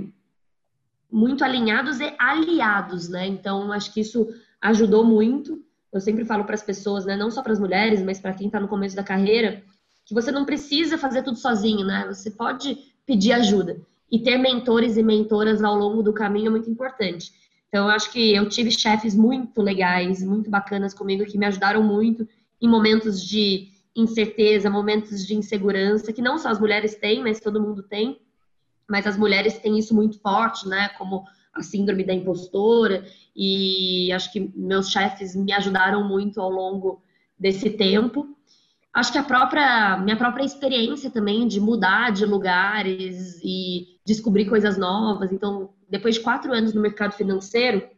muito 1.11 1.44
alinhados 1.44 2.00
e 2.00 2.14
aliados, 2.18 3.09
né? 3.09 3.26
Então, 3.26 3.71
acho 3.71 3.92
que 3.92 4.00
isso 4.00 4.26
ajudou 4.61 5.04
muito 5.04 5.62
eu 5.92 6.00
sempre 6.00 6.25
falo 6.25 6.44
para 6.44 6.54
as 6.54 6.62
pessoas, 6.62 7.04
né, 7.04 7.16
não 7.16 7.30
só 7.30 7.42
para 7.42 7.52
as 7.52 7.61
mulheres, 7.61 8.02
mas 8.02 8.18
para 8.18 8.32
quem 8.32 8.46
está 8.46 8.58
no 8.58 8.68
começo 8.68 8.96
da 8.96 9.04
carreira, 9.04 9.62
que 10.04 10.14
você 10.14 10.32
não 10.32 10.44
precisa 10.44 10.96
fazer 10.96 11.22
tudo 11.22 11.37
sozinho, 11.37 11.84
né? 11.84 12.06
Você 12.08 12.30
pode 12.30 12.76
pedir 13.06 13.32
ajuda. 13.32 13.80
E 14.11 14.18
ter 14.18 14.37
mentores 14.37 14.96
e 14.96 15.02
mentoras 15.02 15.62
ao 15.62 15.76
longo 15.76 16.02
do 16.02 16.12
caminho 16.12 16.49
é 16.49 16.50
muito 16.50 16.68
importante. 16.68 17.32
Então, 17.68 17.87
eu 17.87 17.90
acho 17.90 18.11
que 18.11 18.34
eu 18.34 18.49
tive 18.49 18.70
chefes 18.70 19.14
muito 19.14 19.62
legais, 19.62 20.22
muito 20.22 20.50
bacanas 20.50 20.92
comigo, 20.92 21.25
que 21.25 21.38
me 21.38 21.46
ajudaram 21.46 21.82
muito 21.82 22.28
em 22.61 22.68
momentos 22.68 23.22
de 23.22 23.68
incerteza, 23.94 24.68
momentos 24.68 25.26
de 25.26 25.34
insegurança, 25.34 26.12
que 26.12 26.20
não 26.20 26.38
só 26.38 26.49
as 26.49 26.61
mulheres 26.61 26.94
têm, 26.94 27.22
mas 27.22 27.40
todo 27.40 27.61
mundo 27.61 27.82
tem. 27.82 28.20
Mas 28.88 29.06
as 29.06 29.16
mulheres 29.16 29.58
têm 29.58 29.78
isso 29.78 29.94
muito 29.94 30.18
forte, 30.18 30.68
né? 30.68 30.90
Como 30.99 31.25
a 31.52 31.62
síndrome 31.62 32.04
da 32.04 32.14
impostora, 32.14 33.04
e 33.37 34.11
acho 34.12 34.32
que 34.32 34.50
meus 34.54 34.90
chefes 34.90 35.37
me 35.37 35.52
ajudaram 35.52 36.06
muito 36.09 36.40
ao 36.40 36.50
longo 36.50 37.02
desse 37.38 37.71
tempo. 37.71 38.37
Acho 38.92 39.12
que 39.12 39.18
a 39.18 39.23
própria 39.23 39.97
minha 39.99 40.16
própria 40.16 40.44
experiência 40.44 41.11
também 41.11 41.47
de 41.47 41.61
mudar 41.61 42.12
de 42.12 42.26
lugares 42.26 43.40
e 43.42 43.99
descobrir 44.04 44.47
coisas 44.47 44.76
novas. 44.76 45.32
Então, 45.32 45.71
depois 45.88 46.14
de 46.16 46.21
quatro 46.21 46.52
anos 46.52 46.75
no 46.75 46.80
mercado 46.80 47.12
financeiro, 47.12 47.88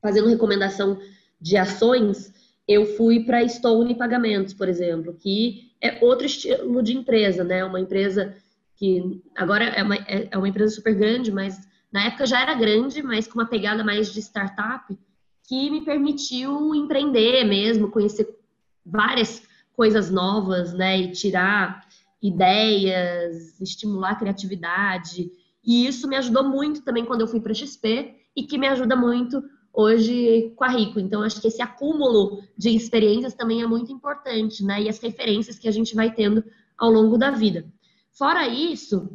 fazendo 0.00 0.28
recomendação 0.28 0.98
de 1.40 1.56
ações, 1.56 2.32
eu 2.66 2.96
fui 2.96 3.24
para 3.24 3.46
Stone 3.48 3.94
Pagamentos, 3.96 4.54
por 4.54 4.68
exemplo, 4.68 5.14
que 5.14 5.72
é 5.80 5.98
outro 6.04 6.26
estilo 6.26 6.82
de 6.82 6.96
empresa, 6.96 7.42
né? 7.42 7.64
Uma 7.64 7.80
empresa 7.80 8.36
que 8.76 9.20
agora 9.36 9.64
é 9.64 9.82
uma, 9.82 9.96
é, 9.96 10.28
é 10.30 10.38
uma 10.38 10.48
empresa 10.48 10.74
super 10.74 10.94
grande, 10.94 11.30
mas 11.32 11.60
na 11.92 12.06
época 12.06 12.26
já 12.26 12.40
era 12.40 12.54
grande, 12.54 13.02
mas 13.02 13.26
com 13.26 13.38
uma 13.38 13.46
pegada 13.46 13.84
mais 13.84 14.12
de 14.12 14.20
startup, 14.20 14.98
que 15.46 15.70
me 15.70 15.84
permitiu 15.84 16.74
empreender 16.74 17.44
mesmo, 17.44 17.90
conhecer 17.90 18.38
várias 18.84 19.42
coisas 19.74 20.10
novas, 20.10 20.72
né? 20.72 20.98
E 20.98 21.12
tirar 21.12 21.86
ideias, 22.22 23.60
estimular 23.60 24.12
a 24.12 24.16
criatividade. 24.16 25.30
E 25.64 25.86
isso 25.86 26.08
me 26.08 26.16
ajudou 26.16 26.44
muito 26.44 26.82
também 26.82 27.04
quando 27.04 27.20
eu 27.20 27.26
fui 27.26 27.40
para 27.40 27.52
a 27.52 27.54
XP 27.54 28.14
e 28.34 28.44
que 28.44 28.58
me 28.58 28.66
ajuda 28.68 28.96
muito 28.96 29.42
hoje 29.72 30.52
com 30.56 30.64
a 30.64 30.68
Rico. 30.68 31.00
Então, 31.00 31.22
acho 31.22 31.40
que 31.40 31.48
esse 31.48 31.62
acúmulo 31.62 32.42
de 32.56 32.70
experiências 32.70 33.34
também 33.34 33.62
é 33.62 33.66
muito 33.66 33.92
importante, 33.92 34.64
né? 34.64 34.82
E 34.82 34.88
as 34.88 35.00
referências 35.00 35.58
que 35.58 35.68
a 35.68 35.72
gente 35.72 35.94
vai 35.94 36.12
tendo 36.12 36.44
ao 36.78 36.90
longo 36.90 37.18
da 37.18 37.30
vida. 37.30 37.66
Fora 38.12 38.46
isso, 38.46 39.10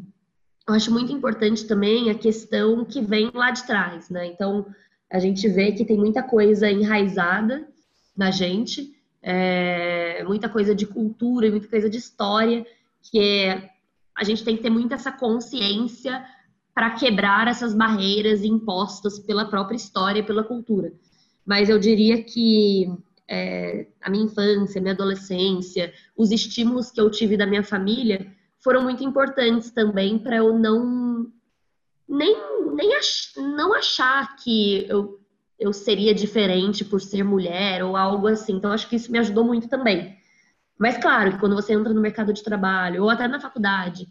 eu 0.67 0.73
acho 0.73 0.91
muito 0.91 1.11
importante 1.13 1.65
também 1.65 2.09
a 2.09 2.15
questão 2.15 2.83
que 2.83 3.01
vem 3.01 3.31
lá 3.33 3.51
de 3.51 3.65
trás, 3.65 4.09
né? 4.09 4.27
Então, 4.27 4.65
a 5.09 5.17
gente 5.17 5.47
vê 5.47 5.71
que 5.71 5.85
tem 5.85 5.97
muita 5.97 6.21
coisa 6.21 6.69
enraizada 6.69 7.65
na 8.15 8.31
gente, 8.31 8.93
é, 9.21 10.23
muita 10.25 10.49
coisa 10.49 10.75
de 10.75 10.85
cultura, 10.85 11.49
muita 11.49 11.69
coisa 11.69 11.89
de 11.89 11.97
história, 11.97 12.65
que 13.01 13.17
é, 13.17 13.69
a 14.13 14.25
gente 14.25 14.43
tem 14.43 14.57
que 14.57 14.63
ter 14.63 14.69
muito 14.69 14.93
essa 14.93 15.11
consciência 15.11 16.25
para 16.73 16.91
quebrar 16.91 17.47
essas 17.47 17.73
barreiras 17.73 18.43
impostas 18.43 19.17
pela 19.19 19.45
própria 19.45 19.77
história 19.77 20.19
e 20.19 20.23
pela 20.23 20.43
cultura. 20.43 20.91
Mas 21.45 21.69
eu 21.69 21.79
diria 21.79 22.21
que 22.21 22.93
é, 23.25 23.87
a 24.01 24.09
minha 24.09 24.25
infância, 24.25 24.81
minha 24.81 24.93
adolescência, 24.93 25.93
os 26.15 26.29
estímulos 26.29 26.91
que 26.91 26.99
eu 26.99 27.09
tive 27.09 27.37
da 27.37 27.45
minha 27.45 27.63
família 27.63 28.35
foram 28.67 28.83
muito 28.83 29.01
importantes 29.01 29.71
também 29.71 30.19
para 30.19 30.35
eu 30.35 30.59
não 30.59 31.31
nem, 32.05 32.35
nem 32.75 32.95
ach, 32.97 33.37
não 33.37 33.73
achar 33.73 34.35
que 34.35 34.85
eu 34.89 35.21
eu 35.57 35.71
seria 35.71 36.13
diferente 36.13 36.83
por 36.83 36.99
ser 36.99 37.23
mulher 37.23 37.81
ou 37.81 37.95
algo 37.95 38.27
assim. 38.27 38.57
Então, 38.57 38.71
acho 38.73 38.89
que 38.89 38.97
isso 38.97 39.09
me 39.09 39.17
ajudou 39.19 39.45
muito 39.45 39.69
também. 39.69 40.17
Mas, 40.77 40.97
claro, 40.97 41.31
que 41.31 41.39
quando 41.39 41.55
você 41.55 41.73
entra 41.73 41.93
no 41.93 42.01
mercado 42.01 42.33
de 42.33 42.43
trabalho 42.43 43.03
ou 43.03 43.09
até 43.09 43.25
na 43.25 43.39
faculdade, 43.39 44.05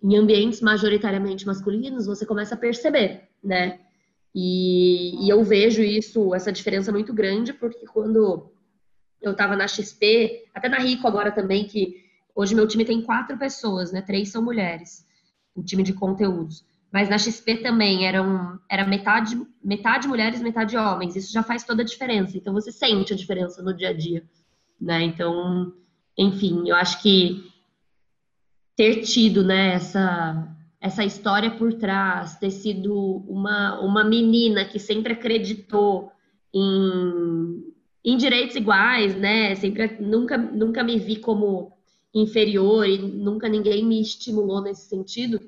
em 0.00 0.14
ambientes 0.14 0.60
majoritariamente 0.60 1.46
masculinos, 1.46 2.06
você 2.06 2.26
começa 2.26 2.54
a 2.54 2.58
perceber, 2.58 3.30
né? 3.42 3.80
E, 4.34 5.24
e 5.24 5.28
eu 5.30 5.42
vejo 5.42 5.82
isso, 5.82 6.34
essa 6.34 6.52
diferença 6.52 6.92
muito 6.92 7.14
grande, 7.14 7.54
porque 7.54 7.86
quando 7.86 8.52
eu 9.22 9.32
estava 9.32 9.56
na 9.56 9.66
XP, 9.66 10.50
até 10.54 10.68
na 10.68 10.78
Rico 10.78 11.08
agora 11.08 11.32
também, 11.32 11.66
que 11.66 12.05
hoje 12.36 12.54
meu 12.54 12.68
time 12.68 12.84
tem 12.84 13.02
quatro 13.02 13.38
pessoas, 13.38 13.90
né? 13.90 14.02
Três 14.02 14.28
são 14.28 14.44
mulheres, 14.44 15.04
o 15.54 15.62
time 15.62 15.82
de 15.82 15.94
conteúdos. 15.94 16.64
Mas 16.92 17.08
na 17.08 17.18
XP 17.18 17.56
também 17.56 18.06
eram, 18.06 18.60
era 18.70 18.86
metade, 18.86 19.36
metade 19.64 20.06
mulheres, 20.06 20.40
metade 20.40 20.76
homens. 20.76 21.16
Isso 21.16 21.32
já 21.32 21.42
faz 21.42 21.64
toda 21.64 21.82
a 21.82 21.84
diferença. 21.84 22.36
Então 22.36 22.52
você 22.52 22.70
sente 22.70 23.12
a 23.12 23.16
diferença 23.16 23.62
no 23.62 23.74
dia 23.74 23.88
a 23.88 23.92
dia, 23.92 24.22
né? 24.80 25.02
Então, 25.02 25.72
enfim, 26.16 26.68
eu 26.68 26.76
acho 26.76 27.02
que 27.02 27.50
ter 28.76 29.00
tido, 29.02 29.42
né, 29.42 29.74
essa 29.74 30.52
essa 30.78 31.04
história 31.04 31.50
por 31.50 31.72
trás, 31.72 32.36
ter 32.36 32.50
sido 32.50 32.94
uma, 33.26 33.80
uma 33.80 34.04
menina 34.04 34.64
que 34.64 34.78
sempre 34.78 35.14
acreditou 35.14 36.12
em, 36.54 37.72
em 38.04 38.16
direitos 38.16 38.54
iguais, 38.54 39.16
né? 39.16 39.54
Sempre 39.56 39.96
nunca 40.00 40.38
nunca 40.38 40.84
me 40.84 40.98
vi 40.98 41.16
como 41.16 41.75
inferior 42.20 42.88
e 42.88 42.98
nunca 42.98 43.48
ninguém 43.48 43.84
me 43.84 44.00
estimulou 44.00 44.62
nesse 44.62 44.88
sentido 44.88 45.40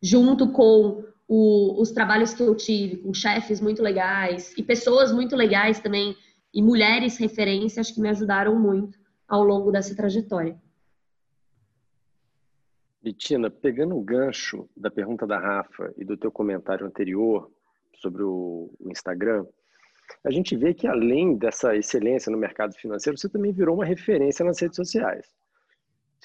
junto 0.00 0.52
com 0.52 1.04
o, 1.26 1.80
os 1.80 1.90
trabalhos 1.90 2.32
que 2.32 2.42
eu 2.42 2.54
tive, 2.54 2.98
com 2.98 3.12
chefes 3.12 3.60
muito 3.60 3.82
legais 3.82 4.54
e 4.56 4.62
pessoas 4.62 5.12
muito 5.12 5.34
legais 5.34 5.80
também, 5.80 6.16
e 6.54 6.62
mulheres 6.62 7.18
referência, 7.18 7.80
acho 7.80 7.94
que 7.94 8.00
me 8.00 8.08
ajudaram 8.08 8.58
muito 8.58 8.98
ao 9.26 9.42
longo 9.42 9.72
dessa 9.72 9.94
trajetória. 9.94 10.56
Betina, 13.02 13.50
pegando 13.50 13.96
o 13.96 14.02
gancho 14.02 14.68
da 14.76 14.90
pergunta 14.90 15.26
da 15.26 15.38
Rafa 15.38 15.92
e 15.96 16.04
do 16.04 16.16
teu 16.16 16.30
comentário 16.30 16.86
anterior 16.86 17.50
sobre 17.96 18.22
o 18.22 18.70
Instagram, 18.86 19.44
a 20.24 20.30
gente 20.30 20.56
vê 20.56 20.72
que 20.72 20.86
além 20.86 21.36
dessa 21.36 21.76
excelência 21.76 22.30
no 22.30 22.38
mercado 22.38 22.74
financeiro, 22.74 23.18
você 23.18 23.28
também 23.28 23.52
virou 23.52 23.74
uma 23.74 23.84
referência 23.84 24.44
nas 24.44 24.60
redes 24.60 24.76
sociais. 24.76 25.26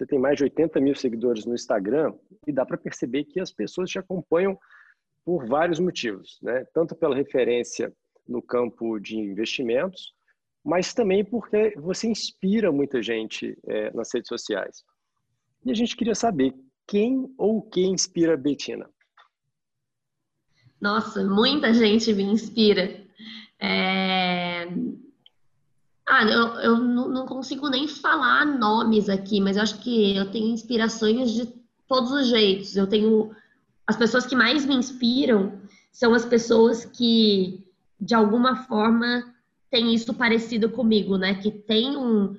Você 0.01 0.08
tem 0.08 0.17
mais 0.17 0.36
de 0.36 0.46
80 0.46 0.79
mil 0.79 0.96
seguidores 0.96 1.46
no 1.46 1.53
Instagram 1.53 2.15
e 2.48 2.51
dá 2.51 2.65
para 2.65 2.75
perceber 2.75 3.24
que 3.24 3.39
as 3.39 3.51
pessoas 3.51 3.88
te 3.88 4.00
acompanham 4.00 4.58
por 5.24 5.46
vários 5.46 5.79
motivos, 5.79 6.39
né? 6.41 6.65
Tanto 6.74 6.96
pela 6.96 7.15
referência 7.15 7.93
no 8.27 8.41
campo 8.41 8.98
de 8.98 9.15
investimentos, 9.15 10.12
mas 10.65 10.91
também 10.91 11.24
porque 11.24 11.75
você 11.77 12.08
inspira 12.08 12.72
muita 12.72 13.00
gente 13.00 13.55
é, 13.67 13.93
nas 13.93 14.12
redes 14.12 14.27
sociais. 14.27 14.84
E 15.63 15.70
a 15.70 15.75
gente 15.75 15.96
queria 15.96 16.15
saber 16.15 16.51
quem 16.88 17.31
ou 17.38 17.60
o 17.60 17.62
que 17.62 17.81
inspira 17.81 18.34
a 18.34 18.38
Betina. 18.38 18.89
Nossa, 20.81 21.24
muita 21.24 21.75
gente 21.75 22.12
me 22.12 22.24
inspira. 22.24 23.05
É... 23.60 24.65
Ah, 26.08 26.24
eu, 26.24 26.48
eu 26.62 26.77
não 26.77 27.25
consigo 27.25 27.70
nem 27.70 27.88
falar 27.88 28.46
nomes 28.46 29.08
aqui, 29.08 29.39
mas 29.39 29.55
eu 29.55 29.63
acho 29.63 29.79
que 29.79 30.15
eu 30.15 30.29
tenho 30.31 30.48
inspirações 30.48 31.31
de 31.31 31.48
todos 31.88 32.12
os 32.12 32.27
jeitos. 32.27 32.75
Eu 32.75 32.88
tenho. 32.88 33.31
As 33.86 33.96
pessoas 33.96 34.25
que 34.25 34.36
mais 34.36 34.65
me 34.65 34.75
inspiram 34.75 35.60
são 35.91 36.13
as 36.13 36.25
pessoas 36.25 36.86
que, 36.86 37.65
de 38.00 38.15
alguma 38.15 38.55
forma, 38.55 39.34
têm 39.70 39.93
isso 39.93 40.13
parecido 40.13 40.70
comigo, 40.70 41.17
né? 41.17 41.36
Que 41.36 41.51
tem 41.51 41.96
um, 41.96 42.36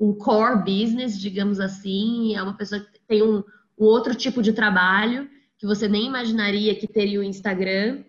um 0.00 0.14
core 0.14 0.58
business, 0.58 1.18
digamos 1.18 1.60
assim, 1.60 2.34
é 2.34 2.42
uma 2.42 2.54
pessoa 2.54 2.80
que 2.80 3.00
tem 3.06 3.22
um, 3.22 3.42
um 3.78 3.84
outro 3.84 4.14
tipo 4.14 4.42
de 4.42 4.52
trabalho 4.52 5.28
que 5.58 5.66
você 5.66 5.86
nem 5.86 6.06
imaginaria 6.06 6.74
que 6.74 6.88
teria 6.88 7.20
o 7.20 7.24
Instagram 7.24 8.02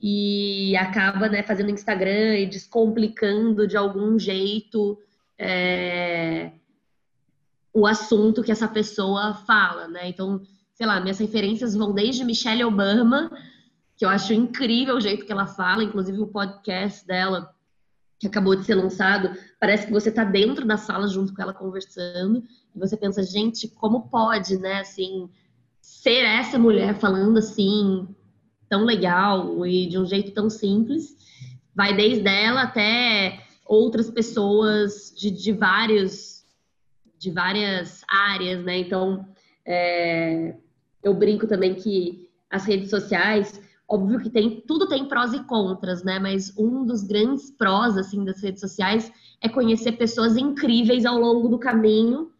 e 0.00 0.76
acaba 0.76 1.28
né, 1.28 1.42
fazendo 1.42 1.70
Instagram 1.70 2.36
e 2.36 2.46
descomplicando 2.46 3.66
de 3.66 3.76
algum 3.76 4.18
jeito 4.18 4.98
é, 5.36 6.52
o 7.72 7.86
assunto 7.86 8.42
que 8.42 8.52
essa 8.52 8.68
pessoa 8.68 9.34
fala, 9.34 9.88
né? 9.88 10.08
Então, 10.08 10.40
sei 10.74 10.86
lá, 10.86 11.00
minhas 11.00 11.18
referências 11.18 11.74
vão 11.74 11.92
desde 11.92 12.24
Michelle 12.24 12.64
Obama, 12.64 13.30
que 13.96 14.04
eu 14.04 14.08
acho 14.08 14.32
incrível 14.32 14.96
o 14.96 15.00
jeito 15.00 15.26
que 15.26 15.32
ela 15.32 15.46
fala, 15.46 15.82
inclusive 15.82 16.20
o 16.20 16.26
podcast 16.28 17.06
dela, 17.06 17.52
que 18.18 18.26
acabou 18.26 18.56
de 18.56 18.64
ser 18.64 18.74
lançado, 18.74 19.36
parece 19.60 19.86
que 19.86 19.92
você 19.92 20.08
está 20.08 20.24
dentro 20.24 20.66
da 20.66 20.76
sala 20.76 21.06
junto 21.06 21.34
com 21.34 21.42
ela 21.42 21.54
conversando, 21.54 22.42
e 22.74 22.78
você 22.78 22.96
pensa, 22.96 23.22
gente, 23.22 23.68
como 23.68 24.08
pode, 24.08 24.56
né, 24.56 24.80
assim, 24.80 25.28
ser 25.80 26.24
essa 26.24 26.58
mulher 26.58 26.94
falando 26.94 27.38
assim, 27.38 28.08
tão 28.68 28.84
legal 28.84 29.66
e 29.66 29.86
de 29.86 29.98
um 29.98 30.06
jeito 30.06 30.32
tão 30.32 30.48
simples. 30.50 31.16
Vai 31.74 31.94
desde 31.94 32.28
ela 32.28 32.62
até 32.62 33.44
outras 33.64 34.10
pessoas 34.10 35.12
de, 35.16 35.30
de 35.30 35.52
vários 35.52 36.38
de 37.18 37.32
várias 37.32 38.02
áreas, 38.08 38.64
né? 38.64 38.78
Então, 38.78 39.26
é, 39.66 40.54
eu 41.02 41.12
brinco 41.12 41.46
também 41.48 41.74
que 41.74 42.30
as 42.48 42.64
redes 42.64 42.90
sociais, 42.90 43.60
óbvio 43.88 44.20
que 44.20 44.30
tem 44.30 44.62
tudo 44.66 44.88
tem 44.88 45.06
prós 45.06 45.32
e 45.34 45.42
contras, 45.44 46.04
né? 46.04 46.18
Mas 46.18 46.56
um 46.56 46.86
dos 46.86 47.02
grandes 47.02 47.50
prós 47.50 47.96
assim 47.96 48.24
das 48.24 48.42
redes 48.42 48.60
sociais 48.60 49.12
é 49.40 49.48
conhecer 49.48 49.92
pessoas 49.92 50.36
incríveis 50.36 51.04
ao 51.04 51.18
longo 51.18 51.48
do 51.48 51.58
caminho 51.58 52.30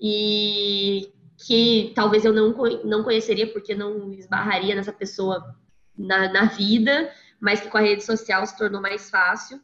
e 0.00 1.12
que 1.36 1.92
talvez 1.94 2.24
eu 2.24 2.32
não, 2.32 2.54
não 2.84 3.04
conheceria 3.04 3.46
porque 3.52 3.74
não 3.74 4.12
esbarraria 4.12 4.74
nessa 4.74 4.92
pessoa 4.92 5.54
na, 5.98 6.32
na 6.32 6.44
vida, 6.44 7.10
mas 7.40 7.60
que 7.60 7.68
com 7.68 7.78
a 7.78 7.82
rede 7.82 8.04
social 8.04 8.46
se 8.46 8.56
tornou 8.56 8.80
mais 8.80 9.10
fácil. 9.10 9.60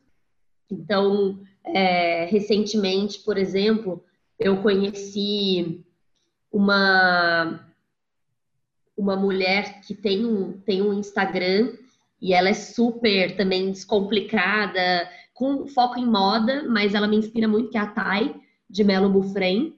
Então, 0.70 1.40
é, 1.64 2.26
recentemente, 2.26 3.20
por 3.20 3.38
exemplo, 3.38 4.04
eu 4.38 4.60
conheci 4.62 5.84
uma 6.50 7.60
uma 8.96 9.16
mulher 9.16 9.80
que 9.80 9.94
tem 9.94 10.24
um, 10.24 10.52
tem 10.60 10.80
um 10.80 10.92
Instagram 10.92 11.72
e 12.22 12.32
ela 12.32 12.48
é 12.48 12.54
super 12.54 13.36
também 13.36 13.70
descomplicada, 13.70 15.08
com 15.34 15.66
foco 15.66 15.98
em 15.98 16.06
moda, 16.06 16.64
mas 16.68 16.94
ela 16.94 17.08
me 17.08 17.16
inspira 17.16 17.48
muito, 17.48 17.70
que 17.70 17.76
é 17.76 17.80
a 17.80 17.86
Thay, 17.86 18.36
de 18.70 18.84
Melo 18.84 19.10
Bufren. 19.10 19.74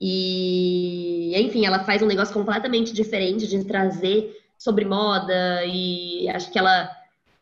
E, 0.00 1.32
enfim, 1.36 1.66
ela 1.66 1.84
faz 1.84 2.02
um 2.02 2.06
negócio 2.06 2.34
completamente 2.34 2.92
diferente 2.92 3.46
de 3.46 3.64
trazer 3.64 4.43
sobre 4.58 4.84
moda 4.84 5.64
e 5.64 6.28
acho 6.28 6.50
que 6.50 6.58
ela 6.58 6.90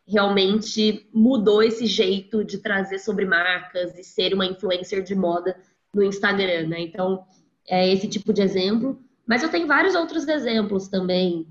realmente 0.07 1.09
mudou 1.13 1.63
esse 1.63 1.87
jeito 1.87 2.45
de 2.45 2.59
trazer 2.59 2.99
sobre 2.99 3.25
marcas 3.25 3.99
e 3.99 4.03
ser 4.03 4.35
uma 4.35 4.47
influencer 4.47 5.03
de 5.03 5.15
moda 5.15 5.57
no 5.95 6.03
Instagram, 6.03 6.69
né? 6.69 6.81
Então, 6.81 7.25
é 7.69 7.89
esse 7.93 8.09
tipo 8.09 8.33
de 8.33 8.43
exemplo. 8.43 9.01
Mas 9.27 9.43
eu 9.43 9.49
tenho 9.49 9.67
vários 9.67 9.95
outros 9.95 10.27
exemplos 10.27 10.89
também. 10.89 11.47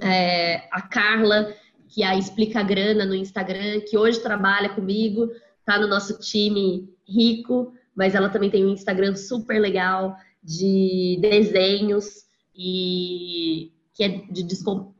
É, 0.00 0.68
a 0.70 0.80
Carla, 0.80 1.52
que 1.88 2.02
é 2.02 2.06
a 2.06 2.16
Explica 2.16 2.62
Grana 2.62 3.04
no 3.04 3.14
Instagram, 3.14 3.80
que 3.80 3.98
hoje 3.98 4.20
trabalha 4.20 4.70
comigo, 4.70 5.30
tá 5.64 5.78
no 5.78 5.86
nosso 5.86 6.18
time 6.18 6.88
rico, 7.06 7.72
mas 7.94 8.14
ela 8.14 8.28
também 8.28 8.50
tem 8.50 8.64
um 8.64 8.72
Instagram 8.72 9.14
super 9.16 9.60
legal 9.60 10.16
de 10.42 11.18
desenhos 11.20 12.24
e 12.54 13.72
que 13.98 14.04
é 14.04 14.08
de, 14.30 14.46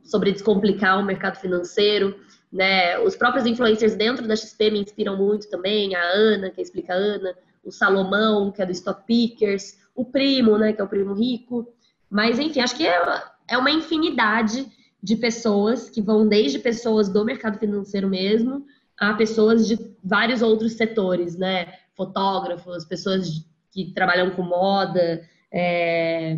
sobre 0.03 0.33
descomplicar 0.33 0.99
o 0.99 1.05
mercado 1.05 1.39
financeiro. 1.39 2.19
Né? 2.51 2.99
Os 2.99 3.15
próprios 3.15 3.45
influencers 3.45 3.95
dentro 3.95 4.27
da 4.27 4.35
XP 4.35 4.71
me 4.71 4.81
inspiram 4.81 5.15
muito 5.15 5.49
também, 5.49 5.95
a 5.95 6.03
Ana, 6.03 6.49
que 6.49 6.61
explica 6.61 6.93
a 6.93 6.97
Ana, 6.97 7.33
o 7.63 7.71
Salomão, 7.71 8.51
que 8.51 8.61
é 8.61 8.65
do 8.65 8.73
Stock 8.73 9.05
Pickers, 9.07 9.77
o 9.95 10.03
Primo, 10.03 10.57
né, 10.57 10.73
que 10.73 10.81
é 10.81 10.83
o 10.83 10.87
Primo 10.89 11.13
Rico. 11.13 11.73
Mas, 12.09 12.39
enfim, 12.39 12.59
acho 12.59 12.75
que 12.75 12.85
é, 12.85 13.23
é 13.47 13.57
uma 13.57 13.71
infinidade 13.71 14.67
de 15.01 15.15
pessoas 15.15 15.89
que 15.89 16.01
vão 16.01 16.27
desde 16.27 16.59
pessoas 16.59 17.07
do 17.07 17.23
mercado 17.23 17.57
financeiro 17.57 18.09
mesmo 18.09 18.65
a 18.99 19.13
pessoas 19.13 19.65
de 19.65 19.79
vários 20.03 20.41
outros 20.41 20.73
setores, 20.73 21.37
né? 21.37 21.73
Fotógrafos, 21.95 22.83
pessoas 22.83 23.45
que 23.71 23.93
trabalham 23.93 24.31
com 24.31 24.41
moda, 24.41 25.21
é, 25.49 26.37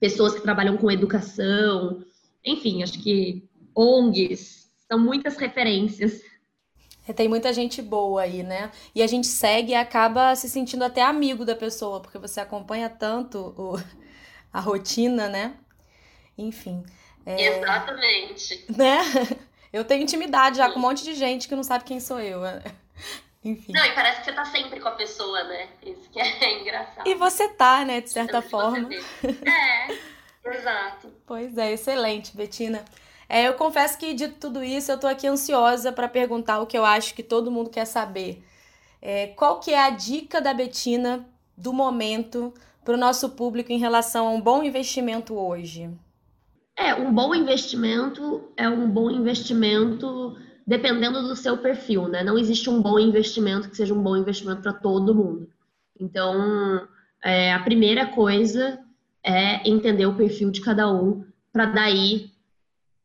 pessoas 0.00 0.34
que 0.34 0.40
trabalham 0.40 0.76
com 0.76 0.90
educação, 0.90 2.02
enfim, 2.44 2.82
acho 2.82 3.00
que 3.02 3.48
ONGs, 3.76 4.68
são 4.90 4.98
muitas 4.98 5.36
referências. 5.36 6.22
É, 7.06 7.12
tem 7.12 7.28
muita 7.28 7.52
gente 7.52 7.80
boa 7.80 8.22
aí, 8.22 8.42
né? 8.42 8.70
E 8.94 9.02
a 9.02 9.06
gente 9.06 9.26
segue 9.26 9.72
e 9.72 9.74
acaba 9.74 10.34
se 10.34 10.48
sentindo 10.48 10.84
até 10.84 11.02
amigo 11.02 11.44
da 11.44 11.54
pessoa, 11.54 12.00
porque 12.00 12.18
você 12.18 12.40
acompanha 12.40 12.88
tanto 12.88 13.54
o, 13.56 13.76
a 14.52 14.60
rotina, 14.60 15.28
né? 15.28 15.54
Enfim. 16.36 16.82
É... 17.24 17.58
Exatamente. 17.58 18.64
Né? 18.76 18.98
Eu 19.72 19.84
tenho 19.84 20.02
intimidade 20.02 20.56
já 20.56 20.68
com 20.70 20.80
um 20.80 20.82
monte 20.82 21.04
de 21.04 21.14
gente 21.14 21.46
que 21.46 21.54
não 21.54 21.62
sabe 21.62 21.84
quem 21.84 22.00
sou 22.00 22.18
eu. 22.18 22.40
Enfim. 23.42 23.72
Não, 23.72 23.84
e 23.84 23.94
parece 23.94 24.20
que 24.20 24.26
você 24.26 24.32
tá 24.32 24.44
sempre 24.44 24.80
com 24.80 24.88
a 24.88 24.92
pessoa, 24.92 25.44
né? 25.44 25.68
Isso 25.82 26.10
que 26.10 26.20
é 26.20 26.60
engraçado. 26.60 27.08
E 27.08 27.14
você 27.14 27.48
tá, 27.48 27.84
né, 27.84 28.00
de 28.00 28.10
certa 28.10 28.42
forma. 28.42 28.88
É, 30.42 30.56
exato. 30.56 31.12
Pois 31.26 31.56
é, 31.58 31.72
excelente, 31.72 32.36
Betina. 32.36 32.84
É, 33.28 33.46
eu 33.46 33.54
confesso 33.54 33.98
que, 33.98 34.12
dito 34.14 34.34
tudo 34.40 34.64
isso, 34.64 34.90
eu 34.90 34.98
tô 34.98 35.06
aqui 35.06 35.26
ansiosa 35.26 35.92
para 35.92 36.08
perguntar 36.08 36.60
o 36.60 36.66
que 36.66 36.76
eu 36.76 36.84
acho 36.84 37.14
que 37.14 37.22
todo 37.22 37.50
mundo 37.50 37.70
quer 37.70 37.84
saber. 37.84 38.42
É, 39.00 39.28
qual 39.28 39.60
que 39.60 39.72
é 39.72 39.80
a 39.80 39.90
dica 39.90 40.40
da 40.40 40.52
Betina 40.52 41.26
do 41.56 41.72
momento 41.72 42.52
para 42.84 42.94
o 42.94 42.98
nosso 42.98 43.30
público 43.30 43.70
em 43.70 43.78
relação 43.78 44.26
a 44.26 44.30
um 44.30 44.40
bom 44.40 44.62
investimento 44.62 45.34
hoje? 45.34 45.90
É, 46.76 46.94
um 46.94 47.12
bom 47.12 47.34
investimento 47.34 48.50
é 48.56 48.68
um 48.68 48.88
bom 48.88 49.10
investimento 49.10 50.36
dependendo 50.70 51.26
do 51.26 51.34
seu 51.34 51.58
perfil, 51.58 52.06
né? 52.06 52.22
Não 52.22 52.38
existe 52.38 52.70
um 52.70 52.80
bom 52.80 52.96
investimento 52.96 53.68
que 53.68 53.76
seja 53.76 53.92
um 53.92 54.00
bom 54.00 54.16
investimento 54.16 54.62
para 54.62 54.72
todo 54.72 55.12
mundo. 55.12 55.50
Então, 55.98 56.86
é, 57.24 57.52
a 57.52 57.58
primeira 57.58 58.06
coisa 58.06 58.78
é 59.20 59.68
entender 59.68 60.06
o 60.06 60.14
perfil 60.14 60.48
de 60.48 60.60
cada 60.60 60.88
um, 60.88 61.24
para 61.52 61.66
daí 61.66 62.30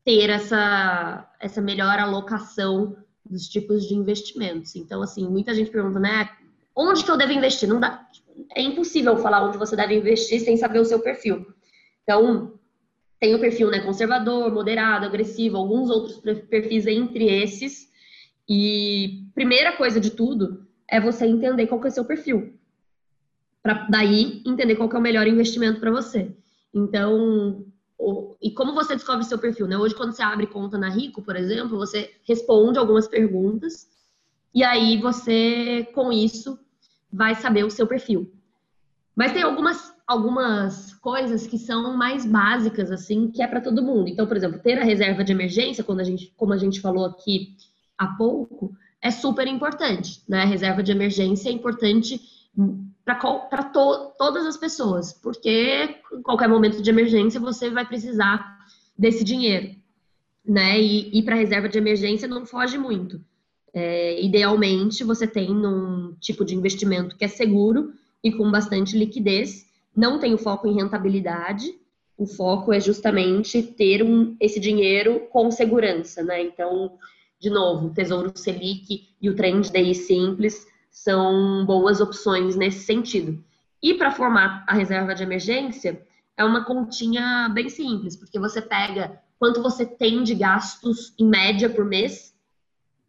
ter 0.03 0.29
essa, 0.29 1.27
essa 1.39 1.59
melhor 1.59 1.97
alocação 1.97 2.97
dos 3.27 3.49
tipos 3.49 3.87
de 3.87 3.95
investimentos. 3.95 4.75
Então, 4.75 5.01
assim, 5.01 5.27
muita 5.27 5.51
gente 5.55 5.71
pergunta, 5.71 5.99
né? 5.99 6.29
Onde 6.75 7.03
que 7.03 7.09
eu 7.09 7.17
devo 7.17 7.31
investir? 7.31 7.67
Não 7.67 7.79
dá, 7.79 8.07
é 8.55 8.61
impossível 8.61 9.17
falar 9.17 9.43
onde 9.43 9.57
você 9.57 9.75
deve 9.75 9.95
investir 9.95 10.39
sem 10.39 10.55
saber 10.55 10.81
o 10.81 10.85
seu 10.85 10.99
perfil. 10.99 11.47
Então, 12.03 12.54
tem 13.19 13.33
o 13.33 13.39
perfil 13.39 13.69
né, 13.69 13.79
conservador, 13.79 14.53
moderado, 14.53 15.05
agressivo, 15.05 15.57
alguns 15.57 15.89
outros 15.89 16.19
perfis 16.49 16.85
entre 16.85 17.25
esses. 17.25 17.89
E 18.47 19.23
primeira 19.33 19.71
coisa 19.73 19.99
de 19.99 20.11
tudo 20.11 20.65
é 20.87 20.99
você 20.99 21.25
entender 21.25 21.67
qual 21.67 21.79
que 21.79 21.87
é 21.87 21.89
o 21.89 21.93
seu 21.93 22.05
perfil. 22.05 22.53
Para 23.63 23.87
daí 23.89 24.43
entender 24.45 24.75
qual 24.75 24.89
que 24.89 24.95
é 24.95 24.99
o 24.99 25.01
melhor 25.01 25.27
investimento 25.27 25.79
para 25.79 25.91
você. 25.91 26.35
Então, 26.73 27.65
o, 27.97 28.35
e 28.41 28.51
como 28.51 28.73
você 28.73 28.95
descobre 28.95 29.23
seu 29.23 29.39
perfil, 29.39 29.67
né? 29.67 29.77
Hoje, 29.77 29.95
quando 29.95 30.11
você 30.11 30.21
abre 30.21 30.45
conta 30.45 30.77
na 30.77 30.89
Rico, 30.89 31.21
por 31.21 31.35
exemplo, 31.35 31.77
você 31.77 32.13
responde 32.23 32.77
algumas 32.77 33.07
perguntas 33.07 33.87
e 34.53 34.63
aí 34.63 34.97
você, 34.97 35.87
com 35.93 36.11
isso, 36.11 36.59
vai 37.11 37.33
saber 37.35 37.63
o 37.63 37.71
seu 37.71 37.87
perfil. 37.87 38.31
Mas 39.15 39.31
tem 39.31 39.41
algumas 39.41 39.94
algumas 40.07 40.93
coisas 40.95 41.47
que 41.47 41.57
são 41.57 41.97
mais 41.97 42.25
básicas, 42.25 42.91
assim, 42.91 43.31
que 43.31 43.41
é 43.41 43.47
para 43.47 43.61
todo 43.61 43.83
mundo. 43.83 44.07
Então, 44.07 44.27
por 44.27 44.37
exemplo, 44.37 44.59
ter 44.59 44.77
a 44.79 44.83
reserva 44.83 45.23
de 45.23 45.31
emergência, 45.31 45.83
quando 45.83 46.01
a 46.01 46.03
gente, 46.03 46.31
como 46.37 46.53
a 46.53 46.57
gente 46.57 46.79
falou 46.79 47.05
aqui 47.05 47.55
há 47.97 48.07
pouco, 48.07 48.75
é 49.01 49.09
super 49.09 49.47
importante, 49.47 50.21
né? 50.27 50.43
A 50.43 50.45
reserva 50.45 50.83
de 50.83 50.91
emergência 50.91 51.49
é 51.49 51.51
importante 51.51 52.21
para 53.03 53.63
to, 53.63 54.13
todas 54.17 54.45
as 54.45 54.57
pessoas, 54.57 55.13
porque 55.13 55.97
em 56.13 56.21
qualquer 56.21 56.49
momento 56.49 56.81
de 56.81 56.89
emergência 56.89 57.39
você 57.39 57.69
vai 57.69 57.85
precisar 57.85 58.57
desse 58.97 59.23
dinheiro, 59.23 59.75
né? 60.45 60.79
E 60.79 61.17
ir 61.17 61.23
para 61.23 61.35
a 61.35 61.37
reserva 61.37 61.67
de 61.67 61.77
emergência 61.77 62.27
não 62.27 62.45
foge 62.45 62.77
muito. 62.77 63.21
É, 63.73 64.23
idealmente, 64.23 65.03
você 65.03 65.27
tem 65.27 65.51
um 65.51 66.15
tipo 66.19 66.45
de 66.45 66.55
investimento 66.55 67.17
que 67.17 67.25
é 67.25 67.27
seguro 67.27 67.93
e 68.23 68.31
com 68.31 68.49
bastante 68.49 68.97
liquidez, 68.97 69.64
não 69.95 70.19
tem 70.19 70.33
o 70.33 70.37
foco 70.37 70.67
em 70.67 70.75
rentabilidade, 70.75 71.73
o 72.17 72.25
foco 72.25 72.71
é 72.73 72.79
justamente 72.79 73.61
ter 73.61 74.03
um, 74.03 74.35
esse 74.39 74.59
dinheiro 74.59 75.21
com 75.31 75.51
segurança, 75.51 76.23
né? 76.23 76.41
Então, 76.41 76.97
de 77.39 77.49
novo, 77.49 77.87
o 77.87 77.93
Tesouro 77.93 78.31
Selic 78.35 79.09
e 79.21 79.29
o 79.29 79.35
Trend 79.35 79.71
Day 79.71 79.93
Simples 79.93 80.65
são 80.89 81.65
boas 81.65 81.99
opções 81.99 82.55
nesse 82.55 82.85
sentido. 82.85 83.43
E 83.83 83.93
para 83.93 84.11
formar 84.11 84.65
a 84.67 84.73
reserva 84.73 85.13
de 85.13 85.23
emergência, 85.23 86.01
é 86.37 86.43
uma 86.43 86.63
continha 86.63 87.49
bem 87.53 87.69
simples, 87.69 88.15
porque 88.15 88.39
você 88.39 88.61
pega 88.61 89.21
quanto 89.37 89.61
você 89.61 89.85
tem 89.85 90.23
de 90.23 90.33
gastos 90.33 91.13
em 91.19 91.27
média 91.27 91.69
por 91.69 91.85
mês, 91.85 92.33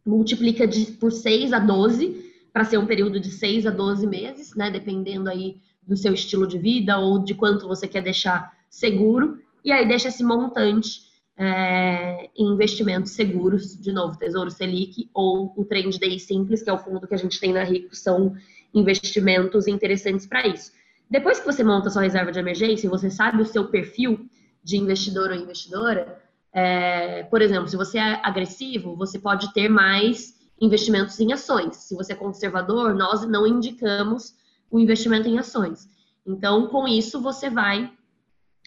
multiplica 0.05 0.67
de, 0.67 0.85
por 0.93 1.11
6 1.11 1.53
a 1.53 1.59
12, 1.59 2.25
para 2.53 2.63
ser 2.63 2.77
um 2.77 2.85
período 2.85 3.19
de 3.19 3.29
6 3.31 3.65
a 3.65 3.71
12 3.71 4.05
meses, 4.07 4.55
né? 4.55 4.69
Dependendo 4.69 5.29
aí 5.29 5.57
do 5.87 5.95
seu 5.95 6.13
estilo 6.13 6.45
de 6.45 6.57
vida 6.57 6.97
ou 6.99 7.19
de 7.19 7.33
quanto 7.33 7.67
você 7.67 7.87
quer 7.87 8.01
deixar 8.01 8.53
seguro, 8.69 9.39
e 9.63 9.71
aí 9.71 9.87
deixa 9.87 10.09
esse 10.09 10.23
montante 10.23 11.07
é, 11.37 12.29
em 12.35 12.53
investimentos 12.53 13.11
seguros, 13.11 13.79
de 13.79 13.91
novo, 13.91 14.17
Tesouro 14.17 14.49
Selic 14.49 15.09
ou 15.13 15.53
o 15.55 15.63
Trend 15.63 15.97
Day 15.99 16.19
Simples, 16.19 16.63
que 16.63 16.69
é 16.69 16.73
o 16.73 16.77
fundo 16.77 17.07
que 17.07 17.13
a 17.13 17.17
gente 17.17 17.39
tem 17.39 17.53
na 17.53 17.63
Rico, 17.63 17.95
são 17.95 18.35
investimentos 18.73 19.67
interessantes 19.67 20.25
para 20.25 20.45
isso. 20.47 20.71
Depois 21.09 21.39
que 21.39 21.45
você 21.45 21.63
monta 21.63 21.89
sua 21.89 22.01
reserva 22.01 22.31
de 22.31 22.39
emergência, 22.39 22.89
você 22.89 23.09
sabe 23.09 23.41
o 23.41 23.45
seu 23.45 23.67
perfil 23.69 24.27
de 24.63 24.77
investidor 24.77 25.29
ou 25.29 25.35
investidora, 25.35 26.21
é, 26.51 27.23
por 27.23 27.41
exemplo, 27.41 27.67
se 27.67 27.77
você 27.77 27.97
é 27.97 28.19
agressivo, 28.23 28.95
você 28.95 29.17
pode 29.19 29.53
ter 29.53 29.69
mais 29.69 30.35
investimentos 30.59 31.19
em 31.19 31.31
ações. 31.31 31.77
Se 31.77 31.95
você 31.95 32.13
é 32.13 32.15
conservador, 32.15 32.95
nós 32.95 33.25
não 33.27 33.45
indicamos 33.45 34.35
o 34.69 34.79
investimento 34.79 35.27
em 35.27 35.37
ações. 35.37 35.89
Então, 36.25 36.67
com 36.67 36.87
isso, 36.87 37.21
você 37.21 37.49
vai 37.49 37.91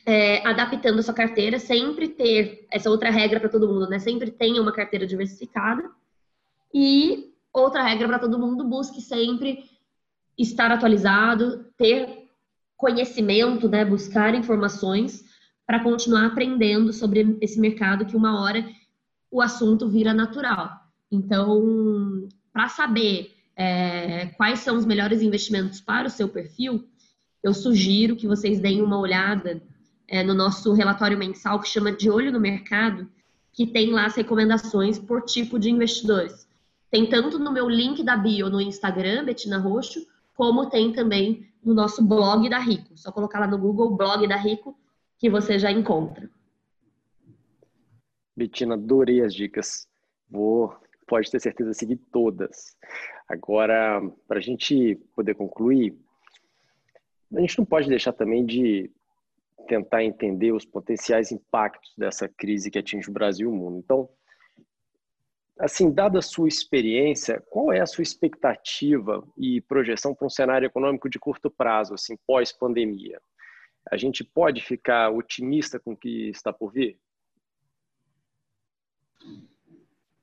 é, 0.07 0.47
adaptando 0.47 0.99
a 0.99 1.03
sua 1.03 1.15
carteira, 1.15 1.59
sempre 1.59 2.09
ter 2.09 2.67
essa 2.71 2.91
outra 2.91 3.11
regra 3.11 3.39
para 3.39 3.49
todo 3.49 3.69
mundo, 3.69 3.89
né? 3.89 3.99
Sempre 3.99 4.31
tenha 4.31 4.61
uma 4.61 4.73
carteira 4.73 5.07
diversificada. 5.07 5.91
E 6.73 7.35
outra 7.53 7.83
regra 7.83 8.09
para 8.09 8.19
todo 8.19 8.39
mundo, 8.39 8.65
busque 8.65 9.01
sempre 9.01 9.65
estar 10.39 10.71
atualizado, 10.71 11.67
ter 11.77 12.29
conhecimento, 12.77 13.69
né? 13.69 13.85
Buscar 13.85 14.35
informações 14.35 15.25
para 15.67 15.83
continuar 15.83 16.27
aprendendo 16.27 16.93
sobre 16.93 17.37
esse 17.41 17.61
mercado 17.61 18.07
que 18.07 18.17
uma 18.17 18.41
hora 18.41 18.67
o 19.31 19.41
assunto 19.41 19.89
vira 19.89 20.13
natural. 20.13 20.81
Então, 21.13 22.29
para 22.53 22.69
saber 22.69 23.37
é, 23.57 24.27
quais 24.37 24.61
são 24.61 24.77
os 24.77 24.85
melhores 24.85 25.23
investimentos 25.23 25.81
para 25.81 26.09
o 26.09 26.11
seu 26.11 26.29
perfil, 26.29 26.89
eu 27.43 27.55
sugiro 27.55 28.17
que 28.17 28.27
vocês 28.27 28.61
deem 28.61 28.83
uma 28.83 28.99
olhada 28.99 29.63
é, 30.07 30.23
no 30.23 30.35
nosso 30.35 30.73
relatório 30.73 31.19
mensal 31.19 31.61
que 31.61 31.69
chama 31.69 31.93
De 31.93 32.11
Olho 32.11 32.33
no 32.33 32.41
Mercado, 32.41 33.09
que 33.53 33.67
tem 33.67 33.91
lá 33.91 34.07
as 34.07 34.15
recomendações 34.15 34.99
por 34.99 35.23
tipo 35.23 35.59
de 35.59 35.71
investidores. 35.71 36.49
Tem 36.91 37.09
tanto 37.09 37.39
no 37.39 37.53
meu 37.53 37.69
link 37.69 38.03
da 38.03 38.17
bio 38.17 38.51
no 38.51 38.61
Instagram, 38.61 39.25
Betina 39.25 39.59
Roxo, 39.59 40.07
como 40.35 40.69
tem 40.69 40.93
também 40.93 41.49
no 41.63 41.75
nosso 41.75 42.03
blog 42.03 42.49
da 42.49 42.59
Rico. 42.59 42.97
Só 42.97 43.13
colocar 43.13 43.41
lá 43.41 43.47
no 43.47 43.59
Google 43.59 43.97
blog 43.97 44.27
da 44.27 44.37
Rico 44.37 44.77
que 45.19 45.31
você 45.31 45.59
já 45.59 45.71
encontra. 45.71 46.29
Betina, 48.37 48.75
adorei 48.75 49.23
as 49.23 49.35
dicas. 49.35 49.87
Vou 50.29 50.75
pode 51.07 51.29
ter 51.29 51.41
certeza 51.41 51.75
seguir 51.75 51.97
todas. 51.97 52.77
Agora, 53.31 54.03
para 54.27 54.39
a 54.39 54.43
gente 54.43 54.97
poder 55.15 55.37
concluir, 55.37 55.97
a 57.33 57.41
gente 57.41 57.57
não 57.57 57.65
pode 57.65 57.89
deixar 57.89 58.13
também 58.13 58.45
de 58.45 58.91
tentar 59.69 60.03
entender 60.03 60.51
os 60.51 60.65
potenciais 60.65 61.31
impactos 61.31 61.95
dessa 61.97 62.29
crise 62.29 62.73
que 62.73 62.79
atinge 62.81 63.09
o 63.09 63.13
Brasil 63.13 63.49
e 63.49 63.53
o 63.53 63.57
mundo. 63.57 63.79
Então, 63.79 64.09
assim, 65.61 65.93
dada 65.93 66.19
a 66.19 66.23
sua 66.23 66.49
experiência, 66.49 67.41
qual 67.49 67.73
é 67.73 67.79
a 67.79 67.87
sua 67.87 68.03
expectativa 68.03 69.25
e 69.39 69.61
projeção 69.61 70.13
para 70.13 70.27
um 70.27 70.31
cenário 70.31 70.67
econômico 70.67 71.09
de 71.09 71.21
curto 71.21 71.49
prazo, 71.49 71.95
assim, 71.95 72.17
pós-pandemia? 72.27 73.23
A 73.89 73.97
gente 73.97 74.25
pode 74.25 74.61
ficar 74.61 75.09
otimista 75.11 75.79
com 75.79 75.93
o 75.93 75.97
que 75.97 76.31
está 76.31 76.53
por 76.53 76.73
vir? 76.73 76.99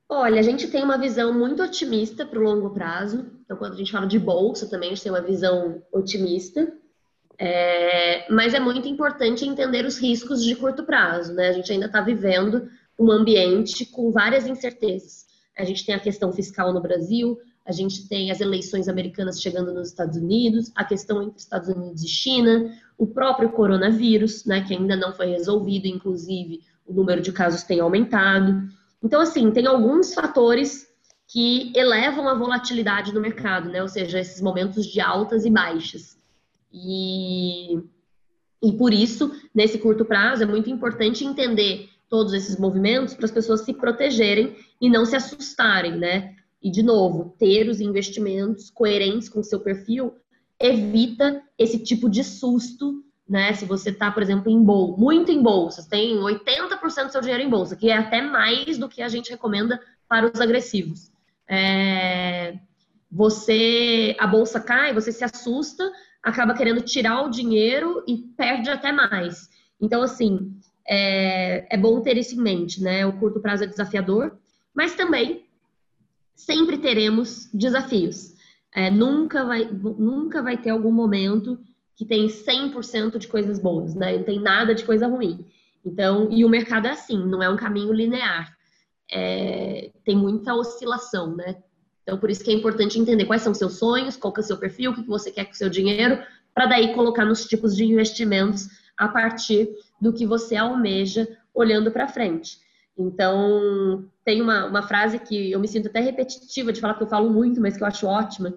Olha, 0.10 0.40
a 0.40 0.44
gente 0.44 0.68
tem 0.70 0.84
uma 0.84 0.98
visão 0.98 1.34
muito 1.34 1.62
otimista 1.62 2.26
para 2.26 2.40
o 2.40 2.44
longo 2.44 2.70
prazo. 2.70 3.26
Então, 3.44 3.58
quando 3.58 3.74
a 3.74 3.78
gente 3.78 3.92
fala 3.92 4.08
de 4.08 4.18
bolsa, 4.18 4.70
também 4.70 4.90
a 4.90 4.94
gente 4.94 5.04
tem 5.04 5.12
uma 5.12 5.22
visão 5.22 5.84
otimista. 5.92 6.72
É, 7.38 8.26
mas 8.32 8.54
é 8.54 8.60
muito 8.60 8.88
importante 8.88 9.46
entender 9.46 9.86
os 9.86 9.98
riscos 9.98 10.44
de 10.44 10.56
curto 10.56 10.84
prazo, 10.84 11.34
né? 11.34 11.50
A 11.50 11.52
gente 11.52 11.72
ainda 11.72 11.86
está 11.86 12.02
vivendo 12.02 12.70
um 12.98 13.12
ambiente 13.12 13.86
com 13.86 14.12
várias 14.12 14.48
incertezas. 14.48 15.26
A 15.58 15.64
gente 15.64 15.86
tem 15.86 15.94
a 15.94 16.00
questão 16.00 16.32
fiscal 16.32 16.74
no 16.74 16.82
Brasil, 16.82 17.38
a 17.66 17.72
gente 17.72 18.08
tem 18.08 18.32
as 18.32 18.40
eleições 18.40 18.88
americanas 18.88 19.42
chegando 19.42 19.74
nos 19.74 19.90
Estados 19.90 20.18
Unidos, 20.18 20.72
a 20.74 20.86
questão 20.86 21.22
entre 21.22 21.38
Estados 21.38 21.68
Unidos 21.68 22.02
e 22.04 22.08
China, 22.08 22.74
o 22.98 23.06
próprio 23.06 23.50
coronavírus, 23.50 24.46
né, 24.46 24.62
que 24.62 24.74
ainda 24.74 24.96
não 24.96 25.14
foi 25.14 25.28
resolvido, 25.28 25.86
inclusive 25.86 26.62
o 26.86 26.94
número 26.94 27.22
de 27.22 27.32
casos 27.32 27.64
tem 27.64 27.82
aumentado. 27.82 28.68
Então, 29.04 29.22
assim, 29.22 29.52
tem 29.52 29.68
alguns 29.68 30.14
fatores 30.14 30.88
que 31.28 31.72
elevam 31.76 32.28
a 32.28 32.34
volatilidade 32.34 33.12
do 33.12 33.22
mercado, 33.22 33.70
né? 33.70 33.82
Ou 33.82 33.88
seja, 33.88 34.20
esses 34.20 34.42
momentos 34.42 34.86
de 34.86 35.02
altas 35.02 35.46
e 35.46 35.50
baixas. 35.50 36.18
E, 36.72 37.80
e 38.64 38.72
por 38.78 38.94
isso, 38.94 39.32
nesse 39.54 39.78
curto 39.78 40.06
prazo, 40.06 40.44
é 40.44 40.46
muito 40.46 40.70
importante 40.70 41.26
entender 41.26 41.90
todos 42.10 42.34
esses 42.34 42.58
movimentos 42.58 43.14
para 43.14 43.26
as 43.26 43.32
pessoas 43.32 43.62
se 43.62 43.74
protegerem 43.74 44.56
e 44.80 44.90
não 44.90 45.06
se 45.06 45.16
assustarem, 45.16 45.98
né? 45.98 46.36
E, 46.62 46.72
de 46.72 46.82
novo, 46.82 47.36
ter 47.38 47.70
os 47.70 47.82
investimentos 47.82 48.70
coerentes 48.70 49.28
com 49.28 49.42
o 49.42 49.44
seu 49.44 49.60
perfil 49.60 50.16
evita 50.60 51.44
esse 51.58 51.78
tipo 51.80 52.10
de 52.10 52.24
susto, 52.24 53.04
né? 53.28 53.54
Se 53.54 53.66
você 53.66 53.90
está, 53.90 54.12
por 54.12 54.24
exemplo, 54.24 54.52
em 54.52 54.62
bolsa, 54.64 55.00
muito 55.00 55.32
em 55.32 55.42
bolsas, 55.42 55.86
tem 55.86 56.18
80% 56.18 57.06
do 57.06 57.12
seu 57.12 57.22
dinheiro 57.22 57.44
em 57.44 57.50
bolsa, 57.50 57.76
que 57.76 57.90
é 57.90 57.98
até 57.98 58.22
mais 58.22 58.78
do 58.78 58.88
que 58.88 59.02
a 59.02 59.10
gente 59.10 59.30
recomenda 59.30 59.80
para 60.08 60.32
os 60.32 60.40
agressivos. 60.40 61.12
É... 61.50 62.58
Você, 63.12 64.16
a 64.20 64.28
bolsa 64.28 64.60
cai, 64.60 64.94
você 64.94 65.12
se 65.12 65.24
assusta, 65.24 65.90
acaba 66.22 66.54
querendo 66.54 66.82
tirar 66.82 67.22
o 67.24 67.30
dinheiro 67.30 68.04
e 68.08 68.18
perde 68.18 68.70
até 68.70 68.92
mais. 68.92 69.50
Então, 69.80 70.02
assim, 70.02 70.58
é, 70.88 71.76
é 71.76 71.78
bom 71.78 72.02
ter 72.02 72.18
isso 72.18 72.36
em 72.36 72.42
mente, 72.42 72.82
né? 72.82 73.06
O 73.06 73.14
curto 73.14 73.40
prazo 73.40 73.64
é 73.64 73.68
desafiador, 73.68 74.38
mas 74.74 74.96
também 74.96 75.46
sempre 76.36 76.78
teremos 76.78 77.50
desafios. 77.54 78.36
É, 78.74 78.92
nunca, 78.92 79.46
vai, 79.46 79.66
nunca 79.66 80.44
vai 80.44 80.58
ter 80.58 80.70
algum 80.70 80.92
momento 80.92 81.60
que 81.98 82.06
tem 82.06 82.28
100% 82.28 83.18
de 83.18 83.28
coisas 83.28 83.58
boas, 83.60 83.96
né? 83.96 84.16
Não 84.16 84.24
tem 84.24 84.40
nada 84.40 84.76
de 84.76 84.86
coisa 84.86 85.08
ruim. 85.08 85.48
Então, 85.84 86.30
e 86.32 86.46
o 86.46 86.50
mercado 86.50 86.86
é 86.86 86.92
assim, 86.92 87.18
não 87.18 87.42
é 87.42 87.50
um 87.50 87.58
caminho 87.58 87.92
linear. 87.92 88.56
É, 89.12 89.90
tem 90.06 90.16
muita 90.16 90.54
oscilação, 90.54 91.36
né? 91.36 91.58
Então, 92.04 92.20
por 92.20 92.30
isso 92.30 92.44
que 92.44 92.52
é 92.52 92.54
importante 92.54 93.00
entender 93.00 93.26
quais 93.26 93.42
são 93.42 93.54
seus 93.54 93.80
sonhos, 93.80 94.16
qual 94.16 94.34
é 94.38 94.40
o 94.40 94.44
seu 94.44 94.58
perfil, 94.58 94.92
o 94.92 94.96
que 94.96 95.08
você 95.08 95.32
quer 95.32 95.46
com 95.46 95.52
o 95.52 95.56
seu 95.56 95.70
dinheiro, 95.70 96.22
para 96.54 96.68
daí 96.68 96.94
colocar 96.94 97.26
nos 97.26 97.46
tipos 97.46 97.76
de 97.76 97.84
investimentos 97.84 98.68
a 98.96 99.08
partir 99.08 99.68
do 100.00 100.14
que 100.14 100.26
você 100.26 100.56
almeja 100.56 101.28
olhando 101.54 101.92
para 101.92 102.08
frente. 102.08 102.60
Então, 102.96 104.06
tem 104.24 104.42
uma, 104.42 104.66
uma 104.66 104.84
frase 104.84 105.20
que 105.20 105.52
eu 105.52 105.60
me 105.60 105.68
sinto 105.68 105.88
até 105.88 106.00
repetitiva 106.00 106.72
de 106.72 106.80
falar, 106.80 106.94
que 106.94 107.04
eu 107.04 107.08
falo 107.08 107.30
muito, 107.32 107.60
mas 107.60 107.76
que 107.76 107.84
eu 107.84 107.88
acho 107.88 108.06
ótima, 108.06 108.54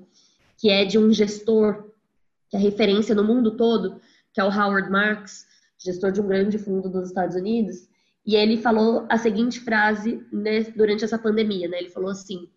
que 0.59 0.69
é 0.69 0.85
de 0.85 0.99
um 0.99 1.13
gestor, 1.13 1.90
que 2.51 2.57
é 2.57 2.61
referência 2.61 3.15
no 3.15 3.25
mundo 3.25 3.57
todo, 3.57 4.01
que 4.35 4.41
é 4.41 4.45
o 4.45 4.51
Howard 4.51 4.91
Marks, 4.91 5.47
gestor 5.79 6.13
de 6.13 6.21
um 6.21 6.27
grande 6.27 6.59
fundo 6.59 6.91
dos 6.91 7.09
Estados 7.09 7.37
Unidos, 7.37 7.89
e 8.27 8.37
ele 8.37 8.59
falou 8.59 9.07
a 9.09 9.17
seguinte 9.17 9.61
frase 9.61 10.23
né, 10.31 10.63
durante 10.77 11.05
essa 11.05 11.19
pandemia, 11.19 11.69
né? 11.69 11.79
Ele 11.79 11.89
falou 11.89 12.11
assim: 12.11 12.49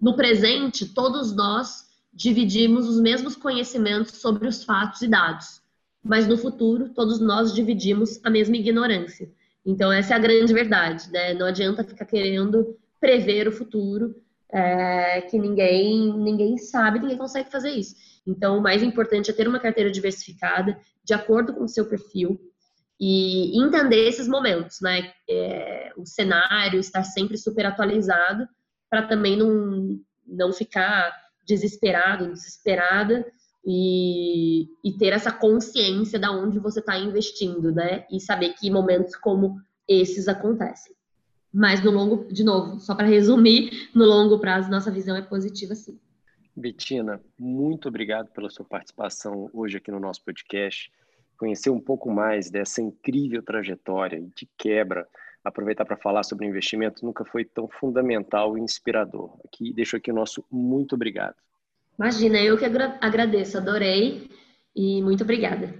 no 0.00 0.16
presente, 0.16 0.94
todos 0.94 1.34
nós 1.34 1.88
dividimos 2.12 2.88
os 2.88 3.00
mesmos 3.00 3.36
conhecimentos 3.36 4.16
sobre 4.16 4.48
os 4.48 4.64
fatos 4.64 5.02
e 5.02 5.08
dados, 5.08 5.60
mas 6.02 6.26
no 6.26 6.38
futuro, 6.38 6.88
todos 6.88 7.20
nós 7.20 7.52
dividimos 7.52 8.18
a 8.24 8.30
mesma 8.30 8.56
ignorância. 8.56 9.30
Então, 9.64 9.92
essa 9.92 10.14
é 10.14 10.16
a 10.16 10.20
grande 10.20 10.52
verdade, 10.54 11.10
né? 11.10 11.34
Não 11.34 11.46
adianta 11.46 11.84
ficar 11.84 12.06
querendo 12.06 12.76
prever 12.98 13.46
o 13.46 13.52
futuro, 13.52 14.14
é, 14.52 15.20
que 15.22 15.38
ninguém, 15.38 16.12
ninguém 16.16 16.58
sabe, 16.58 16.98
ninguém 16.98 17.16
consegue 17.16 17.50
fazer 17.50 17.70
isso. 17.70 17.94
Então, 18.26 18.58
o 18.58 18.62
mais 18.62 18.82
importante 18.82 19.30
é 19.30 19.34
ter 19.34 19.48
uma 19.48 19.60
carteira 19.60 19.90
diversificada, 19.90 20.78
de 21.02 21.14
acordo 21.14 21.54
com 21.54 21.64
o 21.64 21.68
seu 21.68 21.88
perfil, 21.88 22.38
e 23.00 23.58
entender 23.58 24.06
esses 24.06 24.28
momentos, 24.28 24.80
né? 24.82 25.12
É, 25.28 25.92
o 25.96 26.04
cenário 26.04 26.78
estar 26.78 27.02
sempre 27.02 27.38
super 27.38 27.64
atualizado, 27.64 28.46
para 28.90 29.06
também 29.06 29.36
não, 29.36 29.98
não 30.26 30.52
ficar 30.52 31.16
desesperado, 31.46 32.32
desesperada, 32.32 33.24
e, 33.64 34.68
e 34.84 34.92
ter 34.98 35.12
essa 35.12 35.30
consciência 35.30 36.18
da 36.18 36.30
onde 36.30 36.58
você 36.58 36.80
está 36.80 36.98
investindo, 36.98 37.72
né? 37.72 38.06
E 38.10 38.20
saber 38.20 38.54
que 38.54 38.70
momentos 38.70 39.16
como 39.16 39.60
esses 39.88 40.28
acontecem. 40.28 40.94
Mas 41.52 41.82
no 41.82 41.90
longo, 41.90 42.32
de 42.32 42.44
novo, 42.44 42.78
só 42.78 42.94
para 42.94 43.06
resumir, 43.06 43.90
no 43.94 44.04
longo 44.04 44.38
prazo 44.38 44.70
nossa 44.70 44.90
visão 44.90 45.16
é 45.16 45.22
positiva 45.22 45.74
sim. 45.74 45.98
Betina, 46.56 47.20
muito 47.38 47.88
obrigado 47.88 48.28
pela 48.30 48.50
sua 48.50 48.64
participação 48.64 49.50
hoje 49.52 49.76
aqui 49.76 49.90
no 49.90 49.98
nosso 49.98 50.24
podcast. 50.24 50.92
Conhecer 51.36 51.70
um 51.70 51.80
pouco 51.80 52.10
mais 52.10 52.50
dessa 52.50 52.82
incrível 52.82 53.42
trajetória 53.42 54.20
de 54.36 54.48
quebra, 54.58 55.08
aproveitar 55.42 55.84
para 55.84 55.96
falar 55.96 56.22
sobre 56.22 56.46
investimento 56.46 57.04
nunca 57.04 57.24
foi 57.24 57.44
tão 57.44 57.66
fundamental 57.66 58.58
e 58.58 58.60
inspirador. 58.60 59.38
Aqui 59.44 59.72
deixo 59.72 59.96
aqui 59.96 60.10
o 60.10 60.14
nosso 60.14 60.44
muito 60.50 60.94
obrigado. 60.94 61.36
Imagina, 61.98 62.38
eu 62.40 62.58
que 62.58 62.64
agradeço, 62.64 63.58
adorei 63.58 64.28
e 64.74 65.02
muito 65.02 65.24
obrigada. 65.24 65.74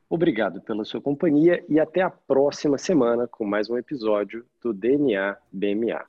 Obrigado 0.09 0.59
pela 0.61 0.83
sua 0.83 0.99
companhia 0.99 1.63
e 1.69 1.79
até 1.79 2.01
a 2.01 2.09
próxima 2.09 2.79
semana 2.79 3.27
com 3.27 3.45
mais 3.45 3.69
um 3.69 3.77
episódio 3.77 4.43
do 4.61 4.73
DNA 4.73 5.37
BMA. 5.51 6.03